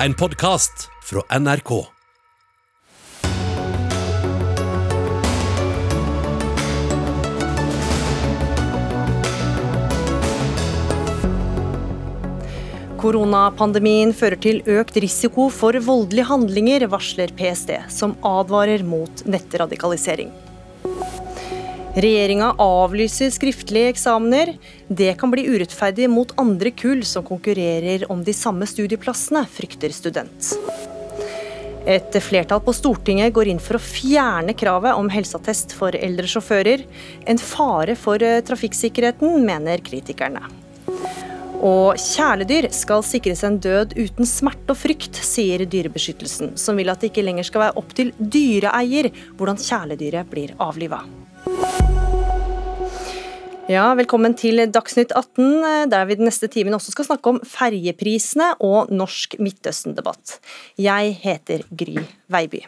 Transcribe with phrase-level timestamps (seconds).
[0.00, 1.70] en podkast fra NRK.
[12.96, 20.32] Koronapandemien fører til økt risiko for voldelige handlinger, varsler PST, som advarer mot nettradikalisering.
[21.96, 24.50] Regjeringa avlyser skriftlige eksamener.
[24.88, 30.50] Det kan bli urettferdig mot andre kull som konkurrerer om de samme studieplassene, frykter student.
[31.88, 36.84] Et flertall på Stortinget går inn for å fjerne kravet om helseattest for eldre sjåfører.
[37.24, 40.42] En fare for trafikksikkerheten, mener kritikerne.
[41.64, 47.00] Og kjæledyr skal sikres en død uten smerte og frykt, sier Dyrebeskyttelsen, som vil at
[47.00, 51.00] det ikke lenger skal være opp til dyreeier hvordan kjæledyret blir avliva.
[53.66, 58.52] Ja, velkommen til Dagsnytt 18, der vi den neste timen også skal snakke om ferjeprisene
[58.62, 60.36] og norsk Midtøsten-debatt.
[60.78, 62.62] Jeg heter Gry Veiby.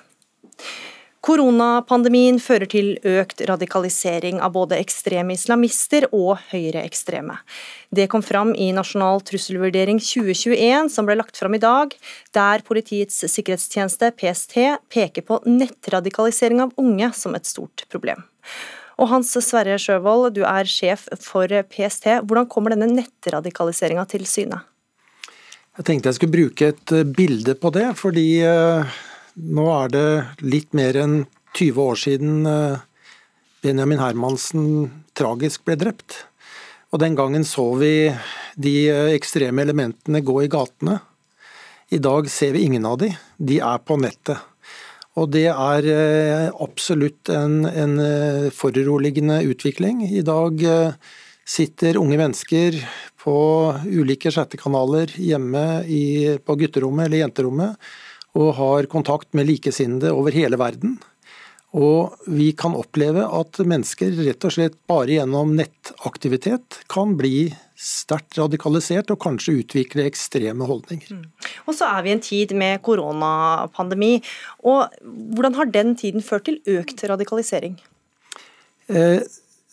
[1.28, 7.34] Koronapandemien fører til økt radikalisering av både ekstreme islamister og høyreekstreme.
[7.92, 11.92] Det kom fram i Nasjonal trusselvurdering 2021, som ble lagt fram i dag,
[12.32, 14.56] der Politiets sikkerhetstjeneste, PST,
[14.88, 18.24] peker på nettradikalisering av unge som et stort problem.
[18.96, 22.22] Og Hans Sverre Sjøvold, du er sjef for PST.
[22.24, 24.62] Hvordan kommer denne nettradikaliseringa til syne?
[25.76, 28.24] Jeg tenkte jeg skulle bruke et bilde på det, fordi
[29.38, 30.08] nå er det
[30.42, 31.18] litt mer enn
[31.56, 32.80] 20 år siden eh,
[33.62, 34.64] Benjamin Hermansen
[35.18, 36.24] tragisk ble drept.
[36.92, 38.10] Og Den gangen så vi
[38.56, 40.98] de eh, ekstreme elementene gå i gatene.
[41.94, 43.12] I dag ser vi ingen av de.
[43.38, 44.42] De er på nettet.
[45.18, 47.96] Og det er eh, absolutt en, en
[48.54, 50.04] foruroligende utvikling.
[50.06, 50.62] I dag
[51.48, 52.76] sitter unge mennesker
[53.18, 53.38] på
[53.88, 57.88] ulike chattekanaler hjemme i, på gutterommet eller jenterommet
[58.38, 60.98] og har kontakt med likesinnede over hele verden.
[61.76, 68.38] Og vi kan oppleve at mennesker rett og slett bare gjennom nettaktivitet kan bli sterkt
[68.38, 71.12] radikalisert og kanskje utvikle ekstreme holdninger.
[71.12, 71.26] Mm.
[71.68, 74.16] Og så er vi i en tid med koronapandemi.
[74.64, 74.96] og
[75.36, 77.76] Hvordan har den tiden ført til økt radikalisering?
[78.88, 79.20] Eh,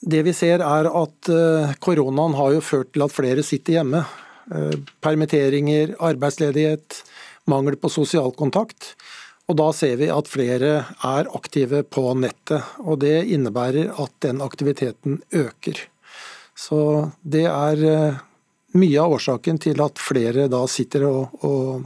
[0.06, 4.03] det vi ser er at eh, Koronaen har jo ført til at flere sitter hjemme.
[4.52, 7.00] Eh, permitteringer, arbeidsledighet,
[7.50, 8.96] mangel på sosial kontakt.
[9.46, 12.64] Og Da ser vi at flere er aktive på nettet.
[12.80, 15.78] og Det innebærer at den aktiviteten øker.
[16.56, 18.18] Så Det er eh,
[18.74, 21.86] mye av årsaken til at flere da sitter og, og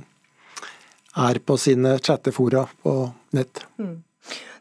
[1.18, 3.66] er på sine chattefora på nett.
[3.78, 4.04] Mm.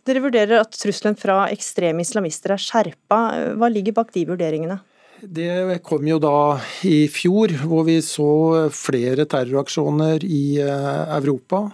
[0.09, 3.19] Dere vurderer at trusselen fra ekstreme islamister er skjerpa.
[3.61, 4.79] Hva ligger bak de vurderingene?
[5.19, 11.65] Det kom jo da i fjor, hvor vi så flere terroraksjoner i eh, Europa.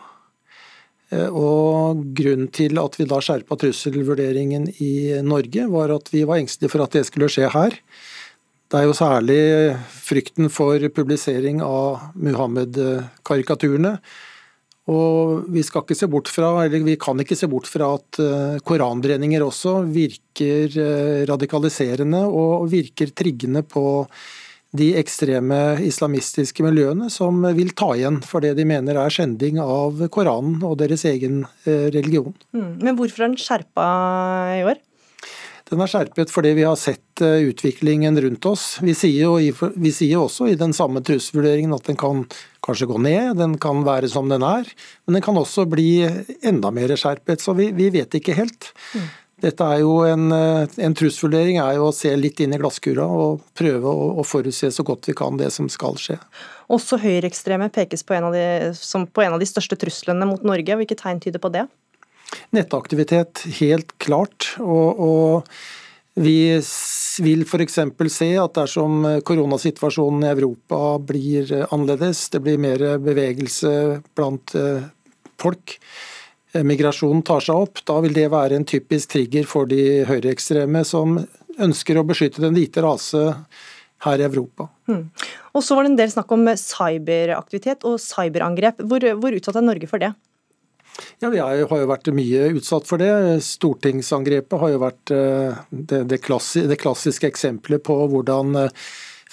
[1.13, 6.41] Eh, og Grunnen til at vi da skjerpa trusselvurderingen i Norge, var at vi var
[6.41, 7.77] engstelige for at det skulle skje her.
[8.73, 9.43] Det er jo særlig
[9.93, 13.99] frykten for publisering av Muhammed-karikaturene
[14.91, 18.21] og vi skal ikke se bort fra, eller vi kan ikke se bort fra at
[18.21, 24.05] eh, koranbrenninger også virker eh, radikaliserende og virker triggende på
[24.75, 30.03] de ekstreme islamistiske miljøene som vil ta igjen for det de mener er skjending av
[30.13, 32.35] Koranen og deres egen eh, religion.
[32.53, 32.73] Mm.
[32.83, 33.87] Men hvorfor er den skjerpa
[34.59, 34.83] i år?
[35.71, 38.67] Den er skjerpet fordi vi har sett utviklingen rundt oss.
[38.85, 42.27] Vi sier jo vi sier også i den samme trusselvurderingen at den kan
[42.65, 44.69] kanskje gå ned, den kan være som den er.
[45.07, 46.05] Men den kan også bli
[46.45, 48.75] enda mer skjerpet, så vi, vi vet ikke helt.
[48.93, 49.09] Mm.
[49.45, 53.43] Dette er jo en, en trusvurdering er jo å se litt inn i glasskura og
[53.59, 56.17] prøve å, å, forutse så godt vi kan det som skal skje.
[56.73, 58.45] Også høyreekstreme pekes på en, de,
[58.79, 60.79] som på en av de største truslene mot Norge.
[60.79, 61.67] Hvilke tegn tyder på det?
[62.55, 64.55] Nettaktivitet, helt klart.
[64.61, 65.57] og, og
[66.15, 66.55] vi
[67.25, 67.79] vil f.eks.
[68.15, 73.73] se at dersom koronasituasjonen i Europa blir annerledes, det blir mer bevegelse
[74.15, 74.87] blant eh,
[75.43, 75.75] folk,
[76.55, 80.85] eh, migrasjonen tar seg opp, da vil det være en typisk trigger for de høyreekstreme
[80.87, 81.19] som
[81.59, 83.25] ønsker å beskytte den hvite rase
[84.05, 84.69] her i Europa.
[84.91, 85.09] Mm.
[85.55, 88.87] Og Så var det en del snakk om cyberaktivitet og cyberangrep.
[88.87, 90.13] Hvor, hvor utsatt er Norge for det?
[91.23, 93.11] Ja, Vi har jo vært mye utsatt for det.
[93.45, 98.85] Stortingsangrepet har jo vært eh, det, det, klassi, det klassiske eksempelet på hvordan eh,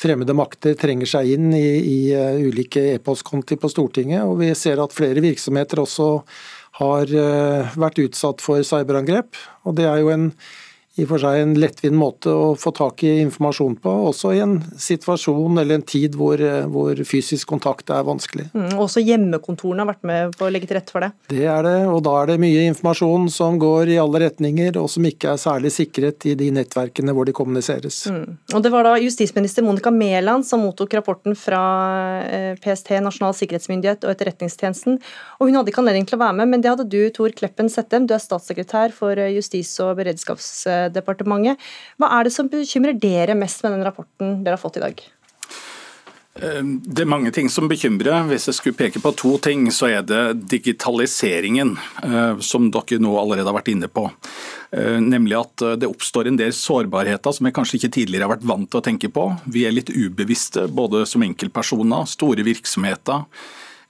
[0.01, 4.25] fremmede makter trenger seg inn i, i eh, ulike e-postkonti på Stortinget.
[4.25, 6.09] Og vi ser at flere virksomheter også
[6.81, 7.09] har
[7.75, 9.35] vært utsatt for cyberangrep.
[9.67, 10.29] Og det er jo en
[10.99, 14.57] i for seg en lettvint måte å få tak i informasjon på, også i en
[14.75, 16.41] situasjon eller en tid hvor,
[16.73, 18.49] hvor fysisk kontakt er vanskelig.
[18.51, 21.13] Mm, også hjemmekontorene har vært med på å legge til rette for det?
[21.31, 24.89] Det er det, og da er det mye informasjon som går i alle retninger, og
[24.91, 28.01] som ikke er særlig sikret i de nettverkene hvor de kommuniseres.
[28.11, 28.35] Mm.
[28.51, 31.63] Og Det var da justisminister Monica Mæland som mottok rapporten fra
[32.27, 34.99] eh, PST, Nasjonal sikkerhetsmyndighet og Etterretningstjenesten.
[35.39, 37.71] og Hun hadde ikke anledning til å være med, men det hadde du, Tor Kleppen
[37.71, 38.11] Settem.
[38.11, 40.51] Du er statssekretær for eh, Justis- og beredskaps
[40.89, 41.71] Utenriksdepartementet.
[41.99, 45.01] Hva er det som bekymrer dere mest med den rapporten dere har fått i dag?
[46.41, 48.23] Eh, det er mange ting som bekymrer.
[48.29, 53.15] Hvis jeg skulle peke på to ting, så er det digitaliseringen, eh, som dere nå
[53.19, 54.09] allerede har vært inne på.
[54.71, 58.47] Eh, nemlig at det oppstår en del sårbarheter som jeg kanskje ikke tidligere har vært
[58.47, 59.27] vant til å tenke på.
[59.45, 63.27] Vi er litt ubevisste, både som enkeltpersoner, store virksomheter.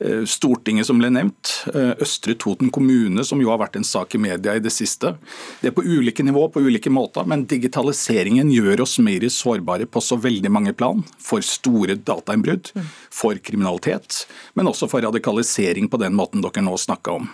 [0.01, 4.15] Eh, Stortinget som ble nevnt, eh, Østre Toten kommune, som jo har vært en sak
[4.15, 5.15] i media i det siste.
[5.61, 10.01] Det er på ulike nivå, på ulike måter, men digitaliseringen gjør oss mer sårbare på
[10.01, 11.03] så veldig mange plan.
[11.19, 12.71] For store datainnbrudd,
[13.11, 14.25] for kriminalitet,
[14.55, 17.29] men også for radikalisering på den måten dere nå snakka om.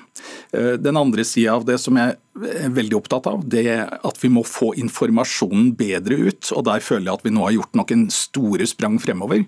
[0.52, 4.18] Eh, den andre sida av det som jeg er veldig opptatt av, det er at
[4.20, 6.52] vi må få informasjonen bedre ut.
[6.52, 9.46] og Der føler jeg at vi nå har gjort noen store sprang fremover.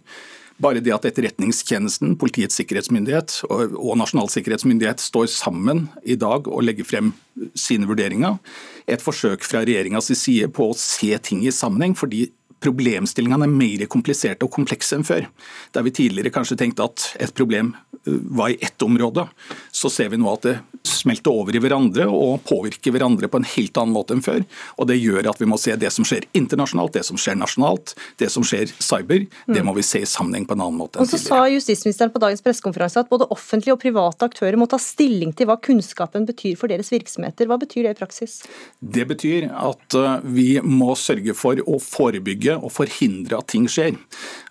[0.59, 6.65] Bare det at Etterretningstjenesten, Politiets sikkerhetsmyndighet og, og Nasjonal sikkerhetsmyndighet står sammen i dag og
[6.67, 7.13] legger frem
[7.55, 8.35] sine vurderinger,
[8.83, 11.95] er et forsøk fra regjeringas side på å se ting i sammenheng.
[11.95, 12.27] fordi
[12.59, 15.27] problemstillingene er mer kompliserte og komplekse enn før.
[15.75, 17.73] Der vi tidligere kanskje tenkte at et problem
[18.05, 19.27] var i ett område,
[19.71, 20.57] så ser vi nå at det
[20.87, 24.43] smelter over i hverandre og påvirker hverandre på en helt annen måte enn før.
[24.77, 27.93] Og Det gjør at vi må se det som skjer internasjonalt, det som skjer nasjonalt,
[28.21, 29.27] det som skjer cyber.
[29.47, 31.19] Det må vi se i sammenheng på en annen måte tidligere.
[31.19, 34.79] Og så sa justisministeren på dagens pressekonferanse at både offentlige og private aktører må ta
[34.81, 37.49] stilling til hva kunnskapen betyr for deres virksomheter.
[37.49, 38.39] Hva betyr det i praksis?
[38.79, 43.97] Det betyr at uh, vi må sørge for å forebygge og forhindre at ting skjer.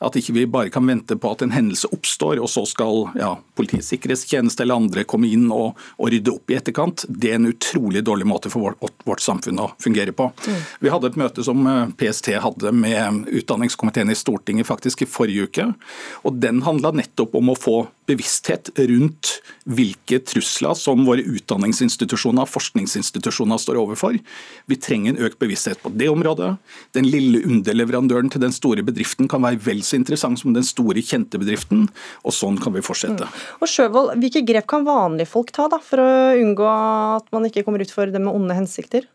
[0.04, 3.37] At ikke vi bare kan vente på at en hendelse oppstår, og så skal ja,
[3.58, 7.04] Politiets sikkerhetstjeneste eller andre komme inn og, og, rydde opp i etterkant.
[7.08, 10.30] Det er en utrolig dårlig måte for vårt, vårt samfunn å fungere på.
[10.46, 10.62] Mm.
[10.84, 15.48] Vi hadde et møte som eh, PST hadde med utdanningskomiteen i Stortinget faktisk i forrige
[15.48, 15.70] uke.
[16.22, 19.38] og Den handla nettopp om å få bevissthet rundt
[19.68, 24.16] hvilke trusler som våre utdanningsinstitusjoner og forskningsinstitusjoner står overfor.
[24.70, 26.54] Vi trenger en økt bevissthet på det området.
[26.96, 31.04] Den lille underleverandøren til den store bedriften kan være vel så interessant som den store,
[31.04, 31.86] kjente bedriften.
[32.24, 33.28] Og sånn kan vi fortsette.
[33.28, 33.44] Mm.
[33.62, 37.64] Og Sjøvold, Hvilke grep kan vanlige folk ta da, for å unngå at man ikke
[37.66, 39.06] kommer ut for det med onde hensikter?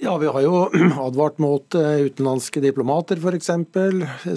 [0.00, 0.68] Ja, Vi har jo
[1.08, 3.50] advart mot eh, utenlandske diplomater f.eks.,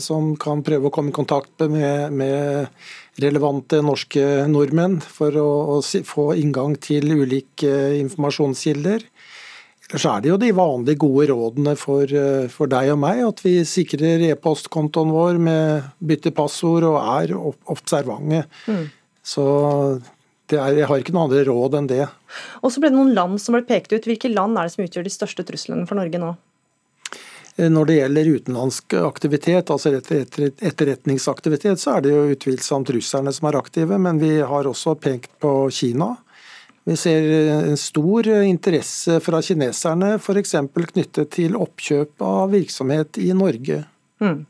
[0.01, 2.71] som kan prøve å komme i kontakt med, med
[3.19, 9.04] relevante norske nordmenn for å, å, få inngang til ulike informasjonskilder.
[9.92, 13.42] Ellers er det jo de vanlige gode rådene for, eh, for deg og meg, at
[13.44, 18.46] vi sikrer e-postkontoen vår med byttepassord og er observante.
[18.72, 18.86] Mm.
[19.22, 19.44] Så
[20.56, 22.06] er, jeg har ikke noen andre råd enn det.
[22.64, 24.07] Og så ble det noen land som ble pekt ut.
[24.07, 26.31] Hvilke land er det som utgjør de største truslene for Norge nå?
[27.62, 33.50] Eh, når det gjelder utenlandsk aktivitet, altså etterretningsaktivitet, så er det jo utvilsomt russerne som
[33.50, 36.16] er aktive, men vi har også pekt på Kina.
[36.90, 37.28] Vi ser
[37.69, 40.56] en stor interesse fra kineserne f.eks.
[40.74, 43.84] knyttet til oppkjøp av virksomhet i Norge.
[44.22, 44.48] Mm.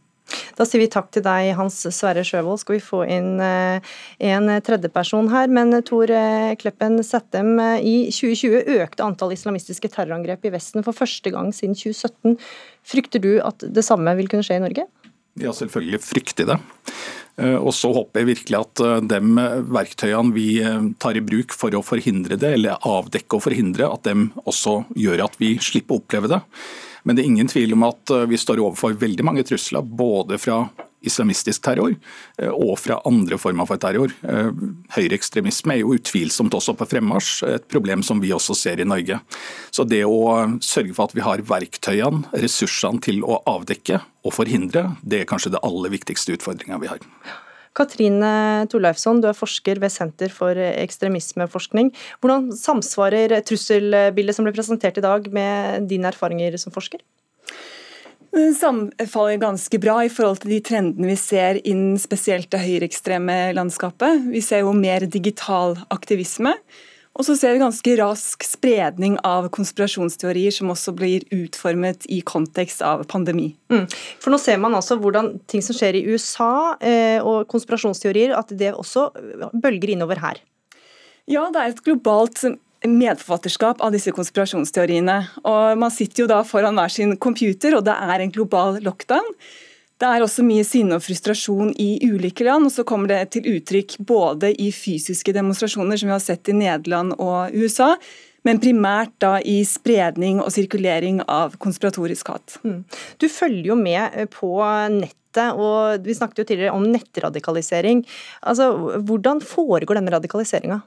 [0.57, 2.59] Da sier vi takk til deg, Hans Sverre Sjøvold.
[2.61, 3.93] Skal vi få inn eh,
[4.31, 5.51] en tredjeperson her.
[5.53, 10.97] Men eh, Tor eh, Kleppen Sættem, i 2020 økte antall islamistiske terrorangrep i Vesten for
[10.97, 12.37] første gang siden 2017.
[12.87, 14.85] Frykter du at det samme vil kunne skje i Norge?
[15.39, 16.59] Ja, selvfølgelig frykter det.
[17.63, 19.19] Og så håper jeg virkelig at de
[19.71, 20.47] verktøyene vi
[21.01, 25.23] tar i bruk for å forhindre det, eller avdekke og forhindre, at de også gjør
[25.25, 26.41] at vi slipper å oppleve det.
[27.03, 30.39] Men det er ingen tvil om at eh, vi står overfor veldig mange trusler, både
[30.41, 30.63] fra
[31.01, 31.93] islamistisk terror
[32.37, 34.13] eh, og fra andre former for terror.
[34.21, 34.51] Eh,
[34.95, 39.19] høyreekstremisme er jo utvilsomt også på fremmarsj, et problem som vi også ser i Norge.
[39.73, 44.91] Så det å sørge for at vi har verktøyene, ressursene til å avdekke og forhindre,
[45.01, 47.01] det er kanskje det aller viktigste utfordringa vi har.
[47.77, 51.93] Katrine Torleifsson, du er forsker ved Senter for ekstremismeforskning.
[52.19, 56.99] Hvordan samsvarer trusselbildet som ble presentert i dag med dine erfaringer som forsker?
[58.31, 63.51] Den samfaller ganske bra i forhold til de trendene vi ser innen spesielt det høyreekstreme
[63.57, 64.23] landskapet.
[64.31, 66.53] Vi ser jo mer digital aktivisme.
[67.21, 72.81] Og så ser vi ganske rask spredning av konspirasjonsteorier som også blir utformet i kontekst
[72.81, 73.51] av pandemi.
[73.69, 73.83] Mm.
[74.17, 78.49] For nå ser man altså hvordan ting som skjer i USA eh, og konspirasjonsteorier, at
[78.57, 79.11] det også
[79.53, 80.41] bølger innover her.
[81.29, 82.41] Ja, det er et globalt
[82.89, 85.19] medforfatterskap av disse konspirasjonsteoriene.
[85.45, 89.29] Og Man sitter jo da foran hver sin computer, og det er en global lockdown.
[90.01, 93.45] Det er også mye sinne og frustrasjon i ulike land, og så kommer det til
[93.51, 97.91] uttrykk både i fysiske demonstrasjoner, som vi har sett i Nederland og USA,
[98.47, 102.57] men primært da i spredning og sirkulering av konspiratorisk hat.
[102.65, 102.79] Mm.
[103.21, 104.55] Du følger jo med eh, på
[104.95, 108.01] nettet, og vi snakket jo tidligere om nettradikalisering.
[108.41, 108.71] Altså,
[109.05, 110.81] Hvordan foregår denne radikaliseringa?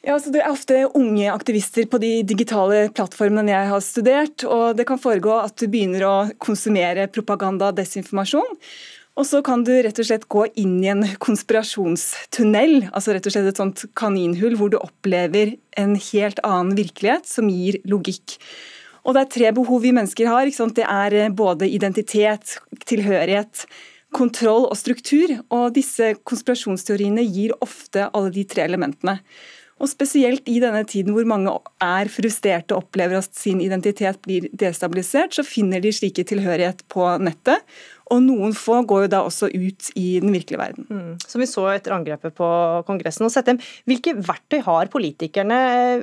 [0.00, 4.44] Ja, altså Det er ofte unge aktivister på de digitale plattformene jeg har studert.
[4.48, 8.56] og Det kan foregå at du begynner å konsumere propaganda og desinformasjon.
[9.20, 13.34] Og så kan du rett og slett gå inn i en konspirasjonstunnel, altså rett og
[13.34, 18.38] slett et sånt kaninhull hvor du opplever en helt annen virkelighet som gir logikk.
[19.04, 20.48] Og Det er tre behov vi mennesker har.
[20.48, 23.66] Det er eh, både identitet, tilhørighet,
[24.16, 25.42] kontroll og struktur.
[25.50, 29.20] Og disse konspirasjonsteoriene gir ofte alle de tre elementene.
[29.80, 34.50] Og Spesielt i denne tiden hvor mange er frustrerte og opplever at sin identitet blir
[34.52, 37.64] destabilisert, så finner de slike tilhørighet på nettet.
[38.10, 40.86] Og noen få går jo da også ut i den virkelige verden.
[40.90, 41.12] Mm.
[41.22, 42.48] Som vi så etter angrepet på
[42.88, 43.24] Kongressen.
[43.26, 45.60] Og Settem, hvilke verktøy har politikerne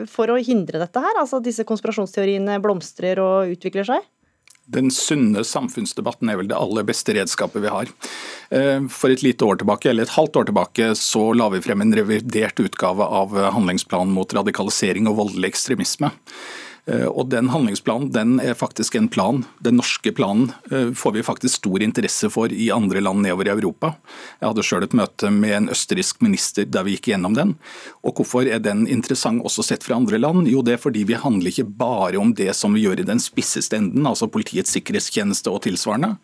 [0.09, 1.19] for å hindre dette her?
[1.19, 4.07] Altså disse konspirasjonsteoriene blomstrer og utvikler seg?
[4.67, 7.91] Den sunne samfunnsdebatten er vel det aller beste redskapet vi har.
[8.51, 11.85] Eh, for et lite år tilbake, eller et halvt år tilbake så la vi frem
[11.85, 16.11] en revidert utgave av handlingsplanen mot radikalisering og voldelig ekstremisme.
[16.87, 19.43] Eh, og Den handlingsplanen den er faktisk en plan.
[19.63, 23.53] Den norske planen eh, får vi faktisk stor interesse for i andre land nedover i
[23.57, 23.93] Europa.
[24.39, 27.55] Jeg hadde selv et møte med en østerriksk minister der vi gikk gjennom den.
[28.07, 30.47] Og Hvorfor er den interessant også sett fra andre land?
[30.49, 33.21] Jo, det er fordi vi handler ikke bare om det som vi gjør i den
[33.21, 36.15] spisseste enden, altså Politiets sikkerhetstjeneste og tilsvarende.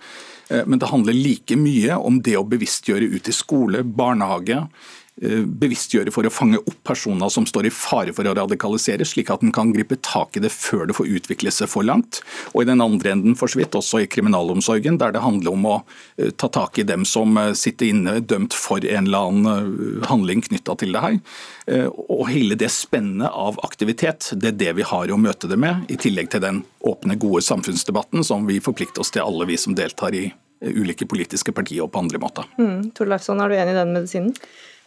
[0.47, 5.02] Eh, men det handler like mye om det å bevisstgjøre ut i skole, barnehage, Eh,
[5.21, 9.43] bevisstgjøre for å fange opp personer som står i fare for å radikalisere, slik at
[9.45, 12.21] en kan gripe tak i det før det får utvikle seg for langt.
[12.53, 15.67] Og i den andre enden for så vidt også i kriminalomsorgen, der det handler om
[15.69, 15.75] å
[16.17, 20.43] eh, ta tak i dem som eh, sitter inne dømt for en eller annen handling
[20.49, 21.19] knytta til det her.
[21.93, 25.85] Og hele det spennet av aktivitet, det er det vi har å møte det med,
[25.93, 29.77] i tillegg til den åpne, gode samfunnsdebatten som vi forplikter oss til alle vi som
[29.77, 30.25] deltar i
[30.63, 32.47] ulike politiske partier og på andre måter.
[32.59, 32.91] Mm.
[32.97, 34.35] Torleifsson, er du enig i den medisinen?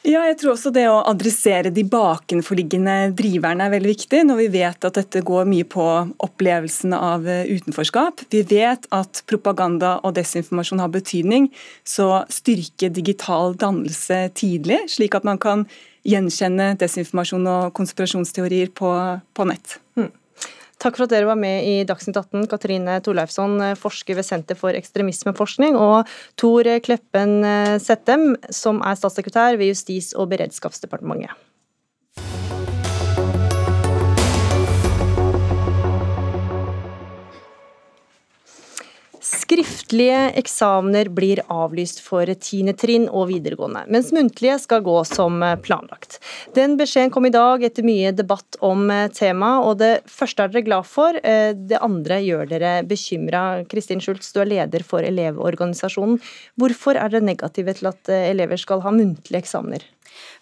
[0.07, 4.45] Ja, jeg tror også det å adressere de bakenforliggende driverne er veldig viktig, når vi
[4.55, 5.87] vet at dette går mye på
[6.23, 8.23] opplevelsen av eh, utenforskap.
[8.31, 11.49] Vi vet at propaganda og desinformasjon har betydning,
[11.83, 15.67] så styrke digital dannelse tidlig, slik at man kan
[16.07, 18.93] gjenkjenne desinformasjon og konspirasjonsteorier på,
[19.35, 19.81] på nett.
[19.99, 20.13] Mm.
[20.83, 24.59] Takk for at dere var med i Dagsnytt 18, Katrine Torleifsson, eh, forsker ved Senter
[24.59, 31.33] for ekstremismeforskning, og Tor Kleppen eh, Settem, som er statssekretær ved Justis- og beredskapsdepartementet.
[39.47, 46.19] Skriftlige eksamener blir avlyst for tiende trinn og videregående, mens muntlige skal gå som planlagt.
[46.57, 50.67] Den beskjeden kom i dag etter mye debatt om temaet, og det første er dere
[50.67, 53.63] glad for, eh, det andre gjør dere bekymra.
[53.71, 56.19] Kristin Schultz, du er leder for Elevorganisasjonen.
[56.59, 59.87] Hvorfor er dere negative til at eh, elever skal ha muntlige eksamener?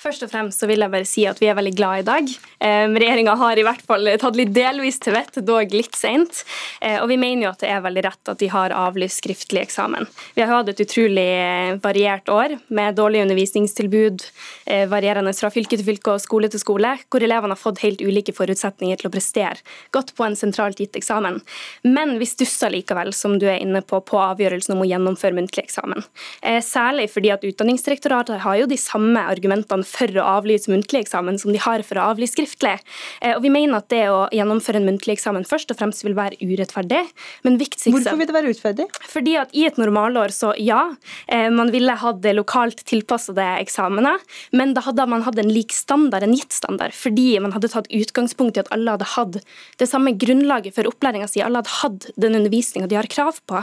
[0.04, 2.32] Først og fremst så vil jeg bare si at vi er veldig glad i dag.
[2.60, 6.42] Eh, Regjeringa har i hvert fall tatt litt delvis til vett, dog litt seint.
[6.84, 9.62] Eh, og vi mener jo at det er veldig rett at de har avlyst skriftlig
[9.62, 10.04] eksamen.
[10.36, 14.26] Vi har hatt et utrolig eh, variert år med dårlige undervisningstilbud,
[14.68, 18.04] eh, varierende fra fylke til fylke og skole til skole, hvor elevene har fått helt
[18.04, 19.64] ulike forutsetninger til å prestere
[19.96, 21.40] godt på en sentralt gitt eksamen.
[21.88, 25.64] Men vi stusser likevel, som du er inne på, på avgjørelsen om å gjennomføre muntlig
[25.64, 26.04] eksamen.
[26.44, 31.38] Eh, særlig fordi at Utdanningsdirektoratet har jo de samme argumentene for å avlyse muntlig eksamen
[31.40, 32.76] som de har for å avlyse skriftlig.
[33.20, 36.16] Eh, og Vi mener at det å gjennomføre en muntlig eksamen først og fremst vil
[36.16, 37.02] være urettferdig.
[37.46, 38.88] Men viktigst Hvorfor vil det være urettferdig?
[39.10, 40.96] Fordi at i et normalår så ja,
[41.28, 44.18] eh, man ville hatt lokalt tilpassede eksamener,
[44.52, 47.90] men da hadde man hatt en lik standard, en gitt standard, fordi man hadde tatt
[47.92, 49.40] utgangspunkt i at alle hadde hatt
[49.80, 53.62] det samme grunnlaget for opplæringa si, alle hadde hatt den undervisninga de har krav på.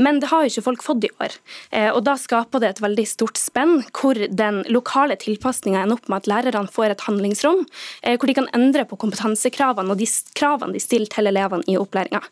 [0.00, 1.36] Men det har jo ikke folk fått i år.
[1.70, 5.96] Eh, og da skaper det et veldig stort spenn, hvor den lokale tilpassinga tilpasninga ender
[5.96, 7.64] opp med at lærerne får et handlingsrom
[8.02, 10.06] eh, hvor de kan endre på kompetansekravene og de
[10.36, 12.22] kravene de stiller til elevene i opplæringa.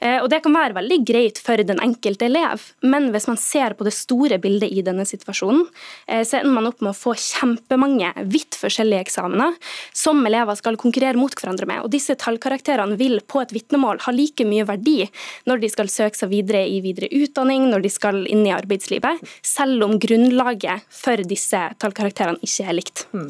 [0.00, 2.60] Eh, det kan være veldig greit for den enkelte elev.
[2.82, 5.66] Men hvis man ser på det store bildet i denne situasjonen,
[6.06, 9.56] eh, så ender man opp med å få kjempemange vidt forskjellige eksamener
[9.92, 11.84] som elever skal konkurrere mot hverandre med.
[11.84, 15.04] Og disse tallkarakterene vil på et vitnemål ha like mye verdi
[15.48, 19.20] når de skal søke seg videre i videre utdanning, når de skal inn i arbeidslivet,
[19.46, 23.04] selv om grunnlaget for disse tallkarakterene ikke er likt.
[23.14, 23.28] Mm.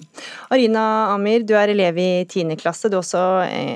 [0.54, 2.56] Arina Amir, du er elev i 10.
[2.60, 3.22] klasse, du er også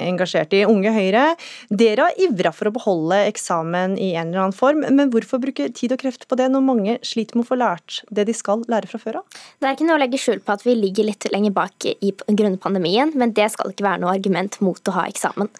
[0.08, 1.26] engasjert i Unge Høyre.
[1.68, 5.68] Dere har ivra for å beholde eksamen i en eller annen form, men hvorfor bruke
[5.74, 8.64] tid og krefter på det når mange sliter med å få lært det de skal
[8.70, 9.40] lære fra før av?
[9.58, 12.12] Det er ikke noe å legge skjul på at vi ligger litt lenger bak i
[12.38, 15.50] grunn pandemien, men det skal ikke være noe argument mot å ha eksamen.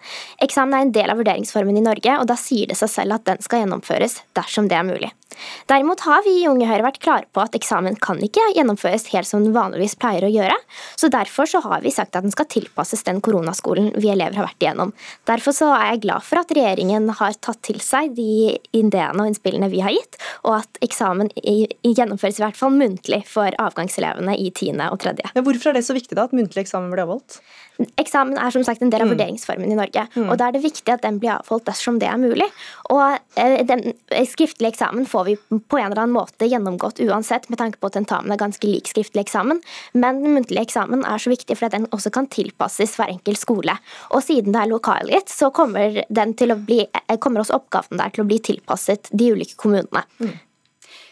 [0.44, 3.28] Eksamen er en del av vurderingsformen i Norge, og da sier det seg selv at
[3.28, 5.12] den skal gjennomføres dersom det er mulig.
[5.66, 9.26] Derimot har vi i Unge Høyre vært klare på at eksamen kan ikke gjennomføres helt
[9.28, 10.56] som den vanligvis pleier å gjøre,
[11.00, 14.49] så derfor så har vi sagt at den skal tilpasses den koronaskolen vi elever har
[14.49, 14.92] vært igjennom.
[15.28, 19.30] Derfor så er jeg glad for at regjeringen har tatt til seg de ideene og
[19.30, 24.50] innspillene vi har gitt, og at eksamen gjennomføres i hvert fall muntlig for avgangselevene i
[24.50, 24.78] 10.
[24.90, 25.16] og 3.
[25.34, 27.40] Ja, hvorfor er det så viktig da at muntlig eksamen blir avholdt?
[27.99, 29.12] Eksamen er som sagt en del av mm.
[29.16, 30.28] vurderingsformen i Norge, mm.
[30.28, 32.47] og da er det viktig at den blir avholdt dersom det er mulig.
[32.95, 33.83] Og eh, den
[34.31, 37.99] skriftlige eksamen får vi på en eller annen måte gjennomgått uansett, med tanke på at
[37.99, 39.62] tentamen er ganske lik skriftlig eksamen,
[39.99, 43.76] men den muntlige eksamen er så viktig fordi den også kan tilpasses hver enkelt skole.
[44.14, 47.99] Og siden det er lokalgitt, så kommer, den til å bli, eh, kommer også oppgaven
[47.99, 50.07] der til å bli tilpasset de ulike kommunene.
[50.23, 50.37] Mm.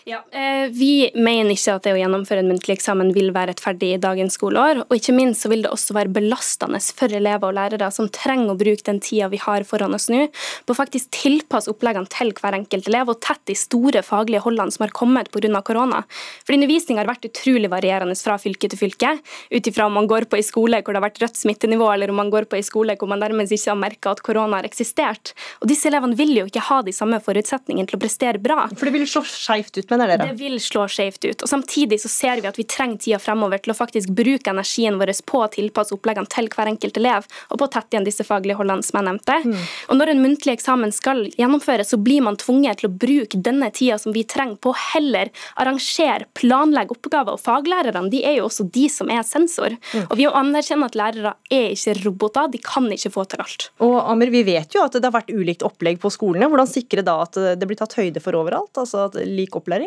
[0.05, 3.93] Ja, eh, Vi mener ikke at det å gjennomføre en muntlig eksamen vil være rettferdig
[3.95, 4.81] i dagens skoleår.
[4.89, 8.51] Og ikke minst så vil det også være belastende for elever og lærere som trenger
[8.51, 10.25] å bruke den tida vi har foran oss nå,
[10.67, 14.75] på å faktisk tilpasse oppleggene til hver enkelt elev og tett de store faglige holdene
[14.75, 15.63] som har kommet pga.
[15.63, 16.03] korona.
[16.43, 19.15] For Undervisninga har vært utrolig varierende fra fylke til fylke,
[19.55, 22.11] ut ifra om man går på en skole hvor det har vært rødt smittenivå, eller
[22.11, 24.67] om man går på en skole hvor man nærmest ikke har merka at korona har
[24.67, 25.35] eksistert.
[25.63, 28.67] Og Disse elevene vil jo ikke ha de samme forutsetningene til å prestere bra.
[28.75, 30.31] For det vil slå skeivt ut mener dere?
[30.31, 31.45] Det vil slå skjevt ut.
[31.45, 34.99] Og Samtidig så ser vi at vi trenger tida fremover til å faktisk bruke energien
[35.01, 38.27] vår på å tilpasse oppleggene til hver enkelt elev, og på å tette igjen disse
[38.27, 39.39] faglige holdene som jeg nevnte.
[39.45, 39.67] Mm.
[39.89, 43.71] Og Når en muntlig eksamen skal gjennomføres, så blir man tvunget til å bruke denne
[43.75, 47.37] tida som vi trenger på å heller arrangere, planlegge oppgaver.
[47.37, 49.77] Og faglærerne de er jo også de som er sensor.
[49.93, 50.07] Mm.
[50.09, 53.69] Og vi må anerkjenne at lærere er ikke roboter, de kan ikke få til alt.
[53.85, 56.49] Og Amir, vi vet jo at det har vært ulikt opplegg på skolene.
[56.51, 58.73] Hvordan sikre da at det blir tatt høyde for overalt?
[58.79, 59.82] Altså lik opplæring?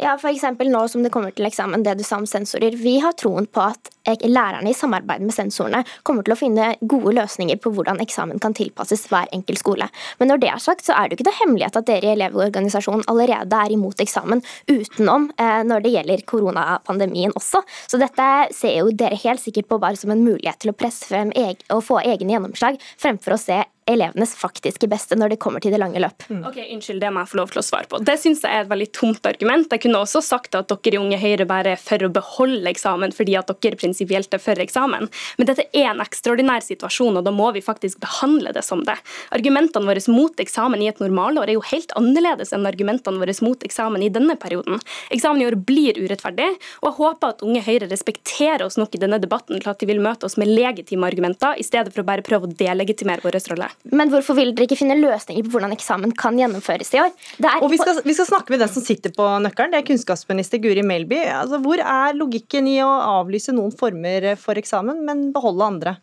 [0.00, 0.42] Ja, f.eks.
[0.64, 2.72] nå som det kommer til eksamen, det du sa om sensorer.
[2.80, 3.90] Vi har troen på at
[4.24, 8.56] lærerne i samarbeid med sensorene kommer til å finne gode løsninger på hvordan eksamen kan
[8.56, 9.90] tilpasses hver enkelt skole.
[10.16, 12.14] Men når det er sagt, så er det jo ikke noe hemmelighet at dere i
[12.14, 17.60] Elevorganisasjonen allerede er imot eksamen utenom eh, når det gjelder koronapandemien også.
[17.92, 21.12] Så dette ser jo dere helt sikkert på bare som en mulighet til å presse
[21.12, 21.28] frem
[21.74, 23.60] og få egne gjennomslag, fremfor å se
[23.92, 26.26] elevenes faktiske beste når det kommer til det lange løp.
[26.30, 26.42] Mm.
[26.48, 28.00] Ok, Unnskyld, det må jeg få lov til å svare på.
[28.06, 29.70] Det syns jeg er et veldig tomt argument.
[29.70, 33.14] Jeg kunne også sagt at dere i Unge Høyre bare er for å beholde eksamen
[33.16, 35.08] fordi at dere prinsipielt er for eksamen.
[35.38, 38.96] Men dette er en ekstraordinær situasjon, og da må vi faktisk behandle det som det.
[39.36, 43.62] Argumentene våre mot eksamen i et normalår er jo helt annerledes enn argumentene våre mot
[43.66, 44.80] eksamen i denne perioden.
[45.14, 46.48] Eksamen i år blir urettferdig,
[46.80, 49.88] og jeg håper at Unge Høyre respekterer oss nok i denne debatten til at de
[49.90, 53.40] vil møte oss med legitime argumenter, i stedet for å bare prøve å delegitimere vår
[53.52, 53.70] rolle.
[53.88, 57.14] Men hvorfor vil dere ikke finne løsninger på hvordan eksamen kan gjennomføres i år?
[57.62, 60.60] og vi skal, vi skal, snakke med den som sitter på nøkkelen, det er kunnskapsminister
[60.60, 61.22] Guri Melby.
[61.32, 62.90] Altså, hvor er logikken i å
[63.20, 65.96] avlyse noen former for eksamen, men beholde andre?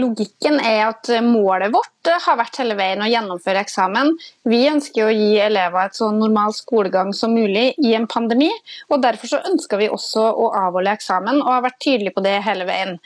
[0.00, 4.14] Logikken er at målet vårt har vært hele veien å gjennomføre eksamen.
[4.48, 8.48] Vi ønsker å gi elever et så normal skolegang som mulig i en pandemi.
[8.88, 12.38] og Derfor så ønsker vi også å avholde eksamen, og har vært tydelige på det
[12.46, 12.96] hele veien.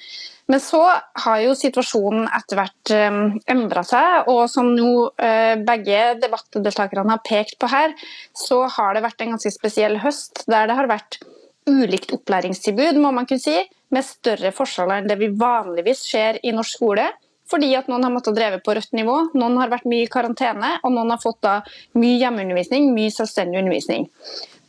[0.47, 0.81] Men så
[1.25, 7.17] har jo situasjonen etter hvert um, eh, endra seg, og som nå uh, begge debattdeltakerne
[7.17, 7.97] har pekt på her,
[8.37, 11.19] så har det vært en ganske spesiell høst der det har vært
[11.67, 13.59] ulikt opplæringstilbud, må man kunne si,
[13.91, 17.09] med større forskjeller enn det vi vanligvis ser i norsk skole.
[17.51, 20.73] Fordi at noen har måttet dreve på rødt nivå, noen har vært mye i karantene,
[20.83, 21.61] og noen har fått da
[21.99, 24.09] mye hjemmeundervisning, mye selvstendig undervisning.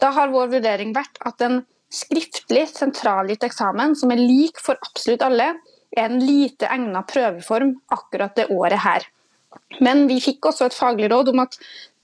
[0.01, 1.63] Da har vår vurdering vært at en
[1.93, 5.53] skriftlig sentralgitt eksamen som er lik for absolutt alle,
[5.95, 9.07] er en lite egnet prøveform akkurat det året her.
[9.83, 11.55] Men vi fikk også et faglig råd om at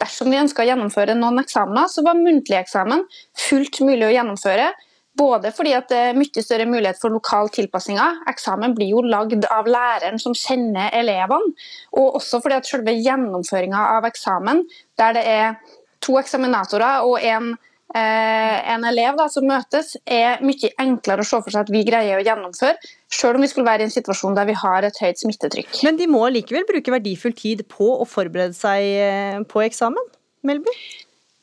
[0.01, 3.05] dersom vi ønska å gjennomføre noen eksamener, så var muntlig eksamen
[3.49, 4.71] fullt mulig å gjennomføre.
[5.19, 7.99] Både fordi det er mye større mulighet for lokal tilpassing.
[8.31, 11.53] Eksamen blir jo lagd av læreren som kjenner elevene.
[11.99, 14.63] Og også fordi at selve gjennomføringa av eksamen,
[14.97, 17.53] der det er to eksaminatorer og en
[17.93, 22.17] en elev da, som møtes, er mye enklere å se for seg at vi greier
[22.17, 22.79] å gjennomføre,
[23.13, 25.83] selv om vi skulle være i en situasjon der vi har et høyt smittetrykk.
[25.85, 30.09] Men de må likevel bruke verdifull tid på å forberede seg eh, på eksamen?
[30.47, 30.73] Melby?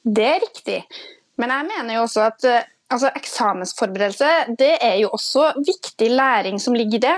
[0.03, 0.81] Det er riktig.
[1.41, 6.61] Men jeg mener jo også at eh, altså, eksamensforberedelse det er jo også viktig læring
[6.63, 7.17] som ligger i det.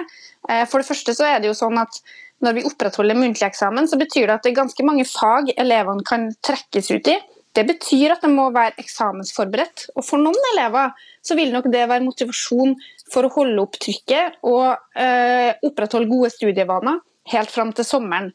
[0.49, 2.03] Eh, for det første så er det jo sånn at
[2.42, 6.03] når vi opprettholder muntlig eksamen, så betyr det at det er ganske mange fag elevene
[6.07, 7.18] kan trekkes ut i.
[7.53, 9.91] Det betyr at det må være eksamensforberedt.
[9.97, 12.77] Og for noen elever så vil nok det være motivasjon
[13.12, 18.31] for å holde opp trykket og eh, opprettholde gode studievaner helt fram til sommeren.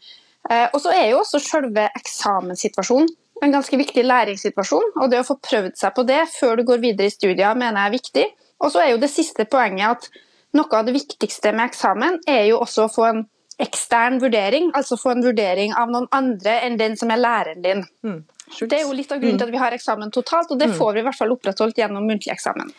[0.49, 3.09] Eh, og så er jo også selve eksamenssituasjonen
[3.43, 4.93] en ganske viktig læringssituasjon.
[5.01, 7.83] Og det å få prøvd seg på det før du går videre i studier, mener
[7.83, 8.27] jeg er viktig.
[8.63, 10.23] Og så er jo det siste poenget at
[10.57, 13.25] noe av det viktigste med eksamen er jo også å få en
[13.61, 17.85] ekstern vurdering, altså få en vurdering av noen andre enn den som er læreren din.
[18.05, 18.19] Mm.
[18.47, 20.77] Det er jo litt av grunnen til at vi har eksamen totalt, og det mm.
[20.79, 22.71] får vi i hvert fall opprettholdt gjennom muntlig eksamen.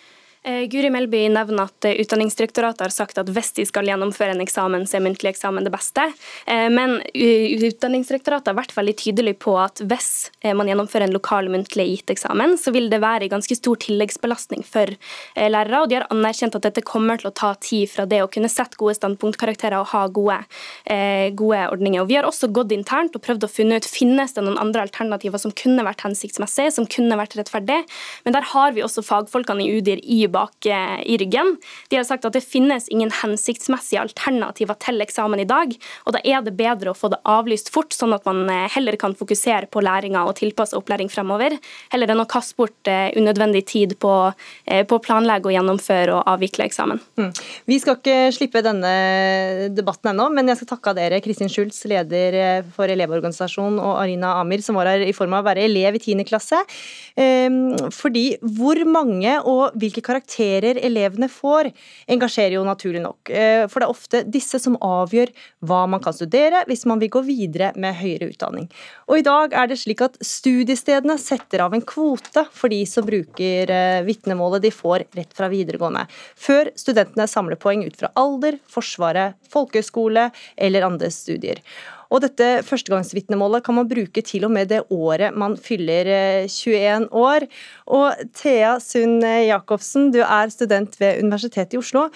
[0.48, 4.40] Eh, Guri Melby nevner at eh, Utdanningsdirektoratet har sagt at hvis de skal gjennomføre en
[4.40, 6.06] eksamen, så er muntlig eksamen det beste.
[6.48, 7.02] Eh, men
[7.68, 12.54] Utdanningsdirektoratet har vært veldig tydelig på at hvis man gjennomfører en lokal muntlig gitt eksamen,
[12.60, 14.90] så vil det være ganske stor tilleggsbelastning for
[15.36, 15.82] lærere.
[15.82, 18.50] Og de har anerkjent at dette kommer til å ta tid fra det å kunne
[18.52, 20.38] sette gode standpunktkarakterer og ha gode,
[21.38, 22.04] gode ordninger.
[22.04, 24.86] Og vi har også gått internt og prøvd å finne ut finnes det noen andre
[24.86, 27.84] alternativer som kunne vært hensiktsmessige, som kunne vært rettferdige.
[28.24, 31.56] Men der har vi også fagfolkene i UDIR i bak eh, i ryggen.
[31.90, 35.74] De har sagt at det finnes ingen hensiktsmessige alternativer til eksamen i dag,
[36.06, 38.98] og da er det bedre å få det avlyst fort, sånn at man eh, heller
[39.00, 41.56] kan fokusere på læringa og tilpasse opplæring fremover,
[41.92, 44.14] heller enn å kaste bort eh, unødvendig tid på,
[44.68, 47.00] på å planlegge og gjennomføre og avvikle eksamen.
[47.18, 47.30] Mm.
[47.68, 48.92] Vi skal ikke slippe denne
[49.74, 54.62] debatten ennå, men jeg skal takke dere, Kristin Schultz, leder for Elevorganisasjonen, og Arina Amir,
[54.64, 56.24] som var her i form av å være elev i 10.
[56.28, 56.60] klasse.
[57.18, 61.70] Ehm, fordi hvor mange og hvilke karakterer karakterer elevene får,
[62.10, 63.30] engasjerer jo naturlig nok.
[63.30, 65.30] Eh, for det er ofte disse som avgjør
[65.66, 68.68] hva man kan studere hvis man vil gå videre med høyere utdanning.
[69.08, 73.06] Og i dag er det slik at studiestedene setter av en kvote for de som
[73.06, 78.58] bruker eh, vitnemålet de får rett fra videregående, før studentene samler poeng ut fra alder,
[78.68, 81.62] Forsvaret, folkehøyskole eller andre studier.
[82.08, 86.08] Og dette førstegangsvitnemålet kan man bruke til og med det året man fyller
[86.48, 87.48] 21 eh, år.
[87.86, 92.08] Og Thea Sund Jacobsen, du er student ved Universitetet i Oslo.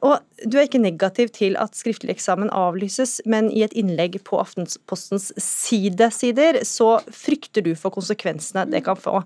[0.00, 4.38] Og Du er ikke negativ til at skriftlig eksamen avlyses, men i et innlegg på
[4.40, 9.20] Aftenpostens sidesider så frykter du for konsekvensene det kan få.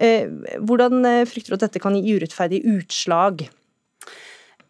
[0.00, 0.30] Eh,
[0.64, 3.44] hvordan eh, frykter du at dette kan gi urettferdige utslag?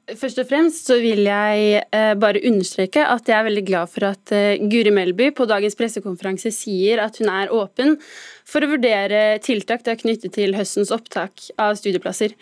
[0.04, 4.04] Først og fremst så vil jeg eh, bare understreke at jeg er veldig glad for
[4.10, 7.96] at eh, Guri Melby på dagens pressekonferanse sier at hun er åpen
[8.44, 12.36] for å vurdere tiltak det er knyttet til høstens opptak av studieplasser.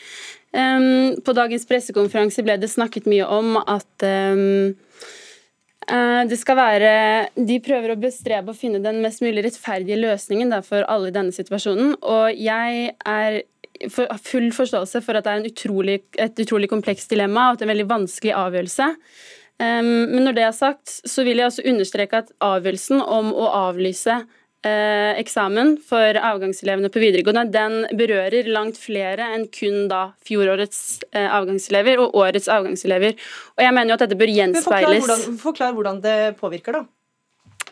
[0.53, 4.75] Um, på dagens pressekonferanse ble det snakket mye om at um,
[5.87, 6.91] uh, det skal være
[7.39, 11.33] De prøver å bestrebe å finne den mest mulig rettferdige løsningen for alle i denne
[11.33, 11.95] situasjonen.
[12.03, 13.41] Og jeg er
[13.91, 17.71] full forståelse for at det er utrolig, et utrolig komplekst dilemma og at det er
[17.71, 18.91] en veldig vanskelig avgjørelse.
[19.63, 24.17] Men når det er sagt, så vil jeg også understreke at avgjørelsen om å avlyse
[24.67, 30.81] eh, eksamen for avgangselevene på videregående, den berører langt flere enn kun da fjorårets
[31.13, 33.19] eh, avgangselever og årets avgangselever.
[33.57, 34.67] Og jeg mener jo at dette bør gjenspeiles.
[34.67, 36.85] Forklar hvordan, forklar hvordan det påvirker, da.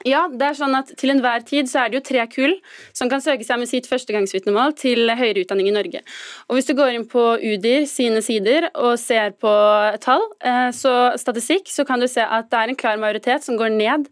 [0.09, 2.55] Ja, det er sånn at Til enhver tid så er det jo tre kull
[2.97, 6.01] som kan søke seg med sitt førstegangsvitnemål til høyere utdanning i Norge.
[6.49, 9.53] Og Hvis du går inn på UDIR sine sider og ser på
[10.01, 13.59] tall, eh, så statistikk, så kan du se at det er en klar majoritet som
[13.61, 14.09] går ned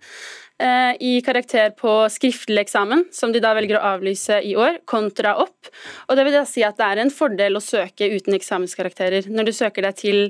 [0.61, 5.38] eh, i karakter på skriftlig eksamen, som de da velger å avlyse i år, kontra
[5.40, 5.72] opp.
[6.09, 9.48] Og Det vil da si at det er en fordel å søke uten eksamenskarakterer når
[9.48, 10.24] du søker deg til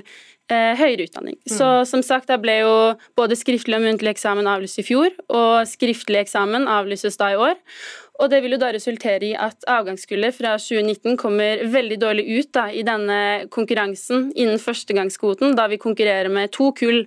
[0.53, 1.37] eh, høyere utdanning.
[1.45, 1.53] Mm.
[1.55, 2.75] Så som sagt, da ble jo
[3.19, 7.57] både skriftlig og muntlig eksamen avlyst i fjor, og skriftlig eksamen avlyses da i år.
[8.19, 12.49] Og det vil jo da resultere i at avgangskullet fra 2019 kommer veldig dårlig ut
[12.55, 17.05] da, i denne konkurransen innen førstegangskvoten, da vi konkurrerer med to kull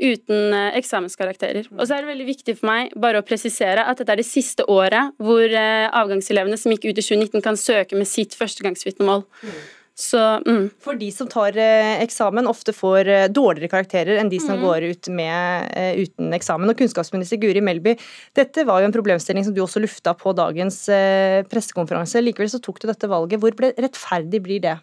[0.00, 1.68] uten eh, eksamenskarakterer.
[1.76, 4.28] Og så er det veldig viktig for meg bare å presisere at dette er det
[4.28, 9.26] siste året hvor eh, avgangselevene som gikk ut i 2019 kan søke med sitt førstegangsvitnemål.
[9.44, 9.64] Mm.
[9.94, 10.70] Så, mm.
[10.82, 14.64] For de som tar eh, eksamen, ofte får eh, dårligere karakterer enn de som mm.
[14.66, 16.70] går ut med, eh, uten eksamen.
[16.70, 17.94] Og Kunnskapsminister Guri Melby,
[18.34, 20.80] dette var jo en problemstilling som du også lufta på dagens
[21.50, 22.24] pressekonferanse.
[22.24, 23.38] Likevel så tok du dette valget.
[23.42, 24.74] Hvor rettferdig blir det?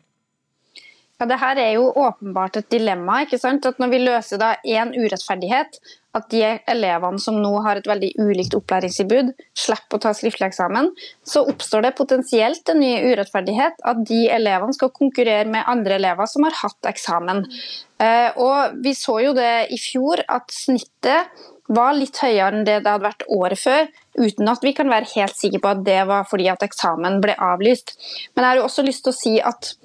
[1.21, 3.19] Ja, det her er jo åpenbart et dilemma.
[3.21, 3.65] ikke sant?
[3.69, 5.77] At Når vi løser da én urettferdighet,
[6.17, 10.89] at de elevene som nå har et veldig ulikt opplæringstilbud, slipper å ta skriftlig eksamen,
[11.23, 16.25] så oppstår det potensielt en ny urettferdighet at de elevene skal konkurrere med andre elever
[16.25, 17.45] som har hatt eksamen.
[18.01, 21.29] Eh, og Vi så jo det i fjor, at snittet
[21.69, 23.85] var litt høyere enn det det hadde vært året før,
[24.17, 27.37] uten at vi kan være helt sikre på at det var fordi at eksamen ble
[27.37, 27.93] avlyst.
[28.33, 29.75] Men jeg har jo også lyst til å si at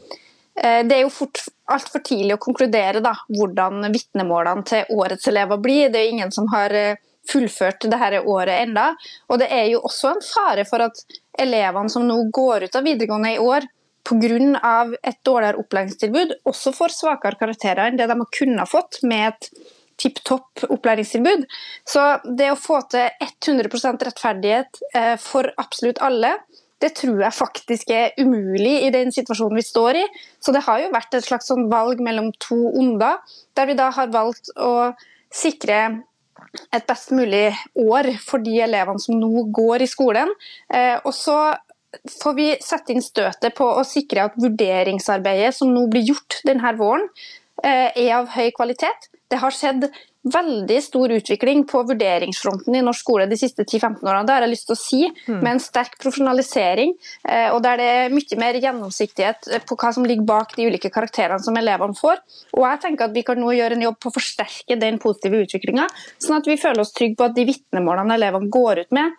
[0.57, 1.43] det er jo fort
[1.73, 5.91] altfor tidlig å konkludere da, hvordan vitnemålene til årets elever blir.
[5.91, 8.91] Det er jo ingen som har eh, fullført dette året enda.
[9.31, 11.03] Og det er jo også en fare for at
[11.39, 13.67] elevene som nå går ut av videregående i år,
[14.07, 14.97] pga.
[15.03, 19.49] et dårligere opplæringstilbud, også får svakere karakterer enn det de har kunnet fått med et
[19.99, 21.47] tipp topp opplæringstilbud.
[21.89, 22.05] Så
[22.39, 26.37] det å få til 100 rettferdighet eh, for absolutt alle,
[26.83, 30.05] det tror jeg faktisk er umulig i den situasjonen vi står i.
[30.45, 33.23] Så det har jo vært et slags sånn valg mellom to onder,
[33.57, 34.93] der vi da har valgt å
[35.33, 36.03] sikre
[36.75, 37.49] et best mulig
[37.81, 40.31] år for de elevene som nå går i skolen.
[40.73, 41.39] Eh, og så
[42.21, 46.75] får vi sette inn støtet på å sikre at vurderingsarbeidet som nå blir gjort denne
[46.79, 47.09] våren,
[47.63, 49.09] eh, er av høy kvalitet.
[49.31, 49.89] Det har skjedd
[50.27, 54.25] veldig stor utvikling på vurderingsfronten i norsk skole de siste 10-15 årene.
[54.27, 55.39] Det har jeg lyst til å si, mm.
[55.39, 56.95] med en sterk profesjonalisering.
[57.29, 60.91] Eh, og der det er mye mer gjennomsiktighet på hva som ligger bak de ulike
[60.95, 62.23] karakterene som elevene får.
[62.57, 65.39] Og jeg tenker at Vi kan nå gjøre en jobb på å forsterke den positive
[65.47, 65.87] utviklinga,
[66.21, 69.15] sånn at vi føler oss trygge på at de vitnemålene elevene går ut med,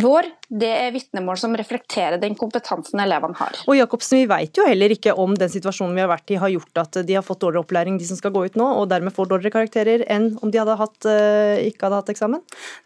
[0.00, 3.56] vår, det er vitnemål som reflekterer den kompetansen elevene har.
[3.64, 6.50] Og Jacobsen, Vi vet jo heller ikke om den situasjonen vi har vært i har
[6.52, 9.14] gjort at de har fått dårligere opplæring, de som skal gå ut nå, og dermed
[9.16, 12.42] får dårligere karakterer enn om de hadde hatt, uh, ikke hadde hatt eksamen?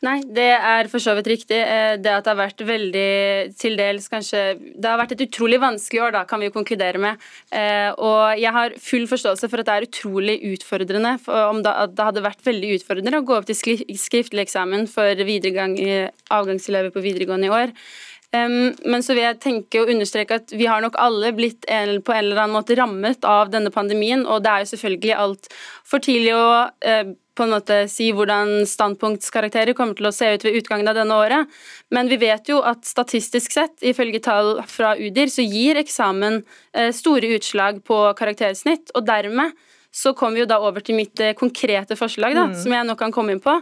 [0.07, 1.59] Nei, det er for så vidt riktig.
[1.59, 3.11] Eh, det at det har vært veldig
[3.59, 7.03] til dels kanskje Det har vært et utrolig vanskelig år, da, kan vi jo konkludere
[7.03, 7.19] med.
[7.51, 11.17] Uh, og jeg har full forståelse for at det er utrolig utfordrende,
[11.51, 15.27] om det, hadde vært veldig utfordrende å gå opp til skriftlig eksamen for
[16.37, 17.56] avgangselever på videregående i år.
[18.35, 22.15] Um, men så vil jeg tenke og understreke at vi har nok alle blitt på
[22.15, 26.35] en eller annen måte rammet av denne pandemien, og det er jo selvfølgelig altfor tidlig
[26.35, 30.89] å uh, på en måte si hvordan standpunktskarakterer kommer til å se ut ved utgangen
[30.89, 31.53] av denne året.
[31.93, 36.91] Men vi vet jo at statistisk sett, ifølge tall fra UDIR, så gir eksamen uh,
[36.97, 39.53] store utslag på karaktersnitt, og dermed
[39.97, 42.57] så kommer vi jo da over til mitt eh, konkrete forslag, da, mm.
[42.61, 43.55] som jeg nå kan komme inn på.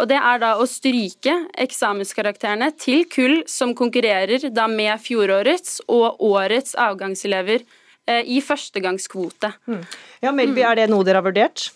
[0.00, 6.22] Og det er da å stryke eksamenskarakterene til kull som konkurrerer da med fjorårets og
[6.24, 9.52] årets avgangselever eh, i førstegangskvote.
[9.68, 9.82] Mm.
[10.24, 11.68] Ja, Melby, er det noe dere har vurdert?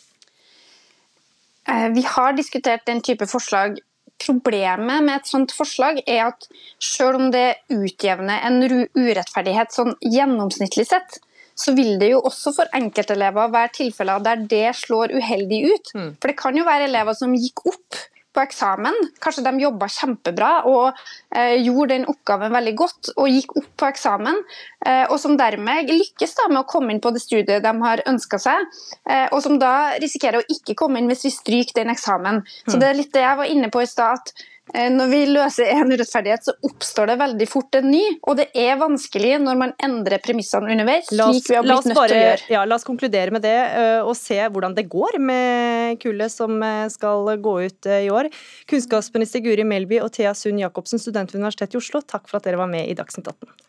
[1.69, 3.77] Eh, vi har diskutert den type forslag
[4.17, 6.47] Problemet med et sånt forslag er at
[6.81, 8.63] selv om det utjevner en
[8.97, 11.19] urettferdighet sånn gjennomsnittlig sett,
[11.57, 15.95] så vil det jo også for enkeltelever være tilfeller der det slår uheldig ut.
[15.97, 16.11] Mm.
[16.21, 18.05] For det kan jo være elever som gikk opp
[18.37, 18.97] på eksamen.
[19.23, 20.99] Kanskje de jobba kjempebra og
[21.33, 24.42] eh, gjorde den oppgaven veldig godt og gikk opp på eksamen,
[24.85, 28.05] eh, og som dermed lykkes da med å komme inn på det studiet de har
[28.11, 28.66] ønska seg,
[29.09, 32.42] eh, og som da risikerer å ikke komme inn hvis vi stryker den eksamen.
[32.45, 32.69] Mm.
[32.69, 34.21] Så det er litt det jeg var inne på i stad.
[34.21, 34.47] at
[34.93, 38.03] når vi løser en urettferdighet, så oppstår det veldig fort en ny.
[38.29, 41.11] Og det er vanskelig når man endrer premissene underveis.
[41.11, 44.39] slik vi har blitt nødt bare, ja, la oss konkludere med det eh, og se
[44.39, 48.31] hvordan det går med kullet som eh, skal gå ut i år.
[48.71, 52.49] Kunnskapsminister Guri Melby og Thea Sund Jacobsen, student ved Universitetet i Oslo, takk for at
[52.49, 53.66] dere var med i Dagsnytt 18.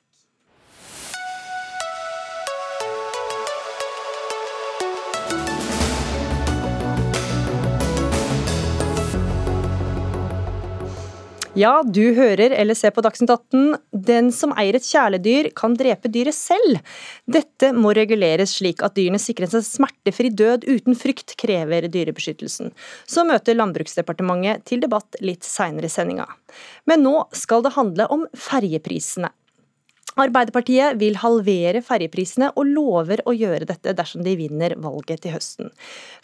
[11.57, 13.77] Ja, du hører eller ser på Dagsnytt 18.
[14.05, 16.77] Den som eier et kjæledyr, kan drepe dyret selv.
[17.25, 22.69] Dette må reguleres slik at dyrene sikres en smertefri død uten frykt, krever Dyrebeskyttelsen.
[23.09, 26.29] Så møter Landbruksdepartementet til debatt litt seinere i sendinga.
[26.85, 29.33] Men nå skal det handle om ferjeprisene.
[30.17, 35.69] Arbeiderpartiet vil halvere ferjeprisene og lover å gjøre dette dersom de vinner valget til høsten.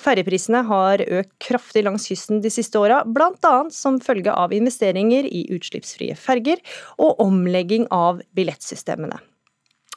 [0.01, 3.53] Ferjeprisene har økt kraftig langs kysten de siste åra, bl.a.
[3.69, 6.63] som følge av investeringer i utslippsfrie ferger
[6.97, 9.21] og omlegging av billettsystemene.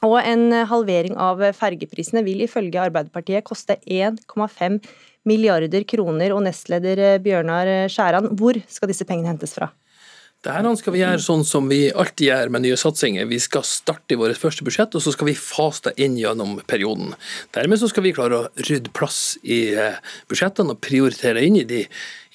[0.05, 4.77] Og en halvering av fergeprisene vil ifølge Arbeiderpartiet koste 1,5
[5.25, 6.35] milliarder kroner.
[6.37, 9.71] Og nestleder Bjørnar Skjæran, hvor skal disse pengene hentes fra?
[10.45, 13.25] Det her skal vi gjøre sånn som vi alltid gjør med nye satsinger.
[13.27, 16.59] Vi skal starte i vårt første budsjett, og så skal vi fase det inn gjennom
[16.69, 17.15] perioden.
[17.57, 19.97] Dermed så skal vi klare å rydde plass i eh,
[20.29, 21.83] budsjettene og prioritere inn i de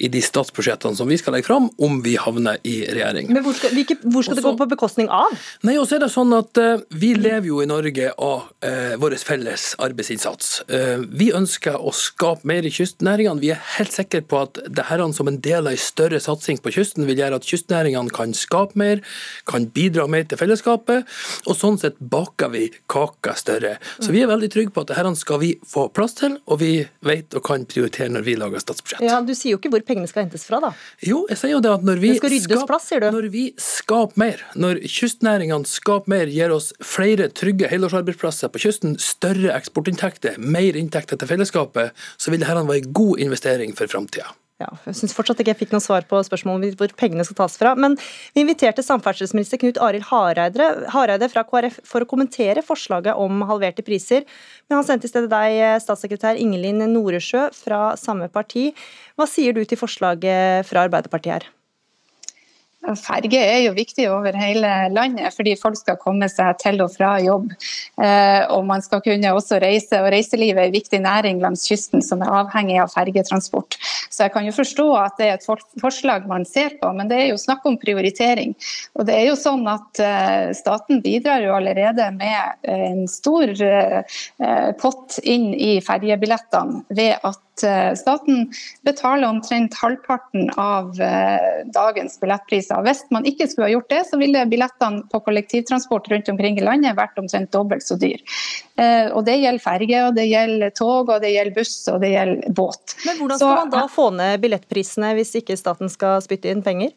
[0.02, 3.28] i de statsbudsjettene som vi skal legge fram, om vi havner i regjering.
[3.32, 5.36] Men Hvor skal, hvilke, hvor skal Også, det gå på bekostning av?
[5.66, 9.14] Nei, også er det sånn at uh, Vi lever jo i Norge av uh, vår
[9.22, 10.64] felles arbeidsinnsats.
[10.66, 13.42] Uh, vi ønsker å skape mer i kystnæringene.
[13.42, 16.60] Vi er helt sikre på at det her som en del av en større satsing
[16.62, 19.00] på kysten vil gjøre at kystnæringene kystnæringene kan skape mer,
[19.46, 21.06] kan bidra mer til fellesskapet,
[21.46, 23.76] og sånn sett baker vi kaka større.
[24.00, 26.86] Så vi er veldig trygge på at dette skal vi få plass til, og vi
[27.04, 29.04] vet og kan prioritere når vi lager statsbudsjett.
[29.04, 30.72] Ja, Du sier jo ikke hvor pengene skal hentes fra, da.
[31.04, 33.08] Jo, jeg sier jo det at når vi, det skal ryddes plass, sier du.
[33.14, 38.98] når vi skaper mer, når kystnæringene skaper mer, gir oss flere trygge helårsarbeidsplasser på kysten,
[39.02, 44.32] større eksportinntekter, mer inntekter til fellesskapet, så vil dette være en god investering for framtida.
[44.62, 47.38] Ja, jeg syns fortsatt ikke jeg fikk noe svar på spørsmålet om hvor pengene skal
[47.40, 47.72] tas fra.
[47.74, 47.96] Men
[48.34, 53.84] vi inviterte samferdselsminister Knut Arild Hareide, Hareide fra KrF for å kommentere forslaget om halverte
[53.86, 54.26] priser.
[54.68, 58.70] Men han sendte i stedet deg, statssekretær Ingelin Noresjø fra samme parti.
[59.18, 61.50] Hva sier du til forslaget fra Arbeiderpartiet her?
[62.82, 67.12] Ferge er jo viktig over hele landet, fordi folk skal komme seg til og fra
[67.22, 67.52] jobb.
[68.02, 72.02] Eh, og man skal kunne også reise, og reiselivet er en viktig næring langs kysten
[72.02, 73.78] som er avhengig av fergetransport.
[74.10, 75.46] Så jeg kan jo forstå at det er et
[75.82, 78.56] forslag man ser på, men det er jo snakk om prioritering.
[78.98, 84.18] Og det er jo sånn at eh, staten bidrar jo allerede med en stor eh,
[84.82, 88.46] pott inn i fergebillettene ved at staten
[88.82, 92.84] betaler omtrent halvparten av dagens billettpriser priser.
[92.86, 96.64] Hvis man ikke skulle ha gjort det, så ville billettene på kollektivtransport rundt omkring i
[96.64, 98.20] landet vært omtrent dobbelt så dyr.
[98.76, 102.12] Eh, og Det gjelder ferge, og det gjelder tog, og det gjelder buss og det
[102.14, 102.96] gjelder båt.
[103.06, 106.92] Men Hvordan skal man da få ned billettprisene hvis ikke staten skal spytte inn penger?